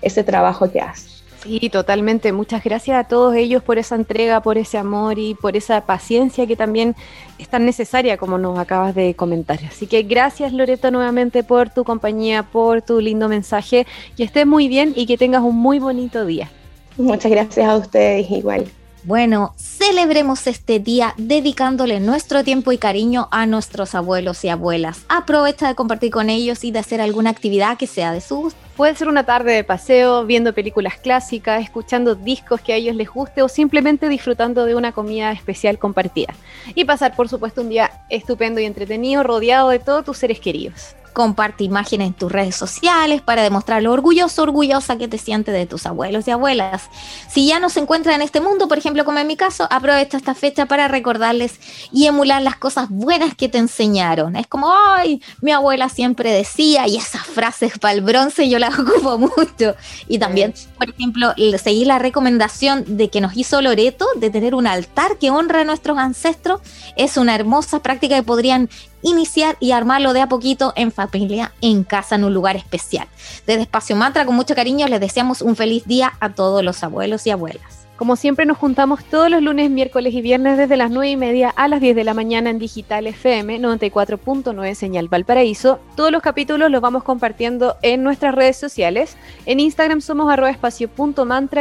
ese 0.02 0.22
trabajo 0.22 0.70
que 0.70 0.80
haces. 0.80 1.23
Sí, 1.44 1.68
totalmente. 1.68 2.32
Muchas 2.32 2.64
gracias 2.64 2.96
a 2.96 3.04
todos 3.04 3.34
ellos 3.36 3.62
por 3.62 3.78
esa 3.78 3.96
entrega, 3.96 4.40
por 4.40 4.56
ese 4.56 4.78
amor 4.78 5.18
y 5.18 5.34
por 5.34 5.56
esa 5.56 5.82
paciencia 5.82 6.46
que 6.46 6.56
también 6.56 6.96
es 7.38 7.48
tan 7.48 7.66
necesaria 7.66 8.16
como 8.16 8.38
nos 8.38 8.58
acabas 8.58 8.94
de 8.94 9.14
comentar. 9.14 9.60
Así 9.68 9.86
que 9.86 10.02
gracias 10.04 10.54
Loreto 10.54 10.90
nuevamente 10.90 11.44
por 11.44 11.68
tu 11.68 11.84
compañía, 11.84 12.44
por 12.44 12.80
tu 12.80 12.98
lindo 12.98 13.28
mensaje. 13.28 13.86
Que 14.16 14.24
estés 14.24 14.46
muy 14.46 14.68
bien 14.68 14.94
y 14.96 15.04
que 15.04 15.18
tengas 15.18 15.42
un 15.42 15.56
muy 15.56 15.78
bonito 15.78 16.24
día. 16.24 16.50
Muchas 16.96 17.30
gracias 17.30 17.68
a 17.68 17.76
ustedes 17.76 18.30
igual. 18.30 18.66
Bueno, 19.06 19.52
celebremos 19.58 20.46
este 20.46 20.78
día 20.78 21.12
dedicándole 21.18 22.00
nuestro 22.00 22.42
tiempo 22.42 22.72
y 22.72 22.78
cariño 22.78 23.28
a 23.32 23.44
nuestros 23.44 23.94
abuelos 23.94 24.42
y 24.46 24.48
abuelas. 24.48 25.04
Aprovecha 25.10 25.68
de 25.68 25.74
compartir 25.74 26.10
con 26.10 26.30
ellos 26.30 26.64
y 26.64 26.70
de 26.70 26.78
hacer 26.78 27.02
alguna 27.02 27.28
actividad 27.28 27.76
que 27.76 27.86
sea 27.86 28.12
de 28.12 28.22
su 28.22 28.36
gusto. 28.36 28.58
Puede 28.78 28.96
ser 28.96 29.08
una 29.08 29.26
tarde 29.26 29.52
de 29.52 29.62
paseo, 29.62 30.24
viendo 30.24 30.54
películas 30.54 30.94
clásicas, 30.96 31.62
escuchando 31.62 32.14
discos 32.14 32.62
que 32.62 32.72
a 32.72 32.76
ellos 32.76 32.96
les 32.96 33.10
guste 33.10 33.42
o 33.42 33.48
simplemente 33.50 34.08
disfrutando 34.08 34.64
de 34.64 34.74
una 34.74 34.92
comida 34.92 35.32
especial 35.32 35.78
compartida. 35.78 36.32
Y 36.74 36.86
pasar, 36.86 37.14
por 37.14 37.28
supuesto, 37.28 37.60
un 37.60 37.68
día 37.68 37.90
estupendo 38.08 38.58
y 38.58 38.64
entretenido 38.64 39.22
rodeado 39.22 39.68
de 39.68 39.80
todos 39.80 40.06
tus 40.06 40.16
seres 40.16 40.40
queridos 40.40 40.96
comparte 41.14 41.64
imágenes 41.64 42.08
en 42.08 42.12
tus 42.12 42.30
redes 42.30 42.56
sociales 42.56 43.22
para 43.22 43.42
demostrar 43.42 43.82
lo 43.82 43.92
orgulloso, 43.92 44.42
orgullosa 44.42 44.98
que 44.98 45.08
te 45.08 45.16
sientes 45.16 45.54
de 45.54 45.64
tus 45.64 45.86
abuelos 45.86 46.28
y 46.28 46.32
abuelas. 46.32 46.90
Si 47.30 47.46
ya 47.46 47.60
no 47.60 47.70
se 47.70 47.80
encuentran 47.80 48.16
en 48.16 48.22
este 48.22 48.40
mundo, 48.42 48.68
por 48.68 48.76
ejemplo, 48.76 49.04
como 49.06 49.18
en 49.18 49.26
mi 49.26 49.36
caso, 49.36 49.66
aprovecha 49.70 50.18
esta 50.18 50.34
fecha 50.34 50.66
para 50.66 50.88
recordarles 50.88 51.58
y 51.92 52.06
emular 52.06 52.42
las 52.42 52.56
cosas 52.56 52.88
buenas 52.90 53.34
que 53.34 53.48
te 53.48 53.58
enseñaron. 53.58 54.36
Es 54.36 54.46
como, 54.46 54.70
ay, 54.74 55.22
mi 55.40 55.52
abuela 55.52 55.88
siempre 55.88 56.32
decía, 56.32 56.86
y 56.88 56.96
esas 56.96 57.22
frases 57.22 57.78
para 57.78 57.94
el 57.94 58.02
bronce 58.02 58.48
yo 58.48 58.58
las 58.58 58.78
ocupo 58.78 59.16
mucho. 59.18 59.76
Y 60.08 60.18
también, 60.18 60.52
por 60.76 60.90
ejemplo, 60.90 61.32
seguir 61.62 61.86
la 61.86 61.98
recomendación 61.98 62.96
de 62.96 63.08
que 63.08 63.20
nos 63.20 63.36
hizo 63.36 63.62
Loreto 63.62 64.06
de 64.16 64.30
tener 64.30 64.54
un 64.54 64.66
altar 64.66 65.16
que 65.18 65.30
honra 65.30 65.60
a 65.60 65.64
nuestros 65.64 65.96
ancestros. 65.96 66.60
Es 66.96 67.16
una 67.16 67.36
hermosa 67.36 67.80
práctica 67.80 68.16
que 68.16 68.22
podrían 68.24 68.68
iniciar 69.04 69.56
y 69.60 69.70
armarlo 69.70 70.12
de 70.12 70.22
a 70.22 70.28
poquito 70.28 70.72
en 70.74 70.90
familia, 70.90 71.52
en 71.60 71.84
casa, 71.84 72.16
en 72.16 72.24
un 72.24 72.34
lugar 72.34 72.56
especial. 72.56 73.06
Desde 73.46 73.62
Espacio 73.62 73.94
Mantra, 73.94 74.26
con 74.26 74.34
mucho 74.34 74.54
cariño, 74.54 74.88
les 74.88 75.00
deseamos 75.00 75.42
un 75.42 75.54
feliz 75.54 75.84
día 75.86 76.14
a 76.18 76.30
todos 76.30 76.64
los 76.64 76.82
abuelos 76.82 77.26
y 77.26 77.30
abuelas. 77.30 77.73
Como 77.96 78.16
siempre 78.16 78.44
nos 78.44 78.58
juntamos 78.58 79.04
todos 79.04 79.30
los 79.30 79.40
lunes, 79.40 79.70
miércoles 79.70 80.12
y 80.14 80.20
viernes 80.20 80.58
desde 80.58 80.76
las 80.76 80.90
9 80.90 81.10
y 81.10 81.16
media 81.16 81.50
a 81.50 81.68
las 81.68 81.80
10 81.80 81.94
de 81.94 82.02
la 82.02 82.12
mañana 82.12 82.50
en 82.50 82.58
Digital 82.58 83.06
FM 83.06 83.60
94.9 83.60 84.74
Señal 84.74 85.06
Valparaíso. 85.06 85.78
Todos 85.94 86.10
los 86.10 86.20
capítulos 86.20 86.72
los 86.72 86.80
vamos 86.80 87.04
compartiendo 87.04 87.76
en 87.82 88.02
nuestras 88.02 88.34
redes 88.34 88.56
sociales. 88.56 89.16
En 89.46 89.60
Instagram 89.60 90.00
somos 90.00 90.28
arroba 90.28 90.50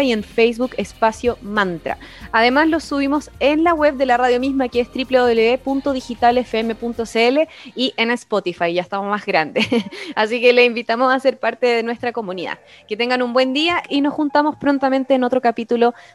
y 0.02 0.12
en 0.12 0.24
Facebook 0.24 0.72
espacio 0.78 1.38
mantra. 1.44 2.00
Además 2.32 2.68
los 2.68 2.84
subimos 2.84 3.30
en 3.40 3.64
la 3.64 3.76
web 3.76 3.98
de 3.98 4.08
la 4.08 4.18
radio 4.18 4.40
misma 4.40 4.70
que 4.70 4.80
es 4.80 4.90
www.digitalfm.cl 4.90 7.40
y 7.76 7.94
en 7.96 8.10
Spotify, 8.10 8.74
ya 8.74 8.82
estamos 8.82 9.08
más 9.08 9.28
grandes. 9.28 9.68
Así 10.16 10.42
que 10.42 10.52
le 10.52 10.66
invitamos 10.66 11.14
a 11.14 11.20
ser 11.20 11.38
parte 11.38 11.68
de 11.68 11.84
nuestra 11.84 12.12
comunidad. 12.12 12.58
Que 12.88 12.98
tengan 12.98 13.22
un 13.22 13.34
buen 13.34 13.54
día 13.54 13.84
y 13.88 14.02
nos 14.02 14.16
juntamos 14.16 14.56
prontamente 14.56 15.14
en 15.14 15.24
otro 15.24 15.40
capítulo 15.40 15.94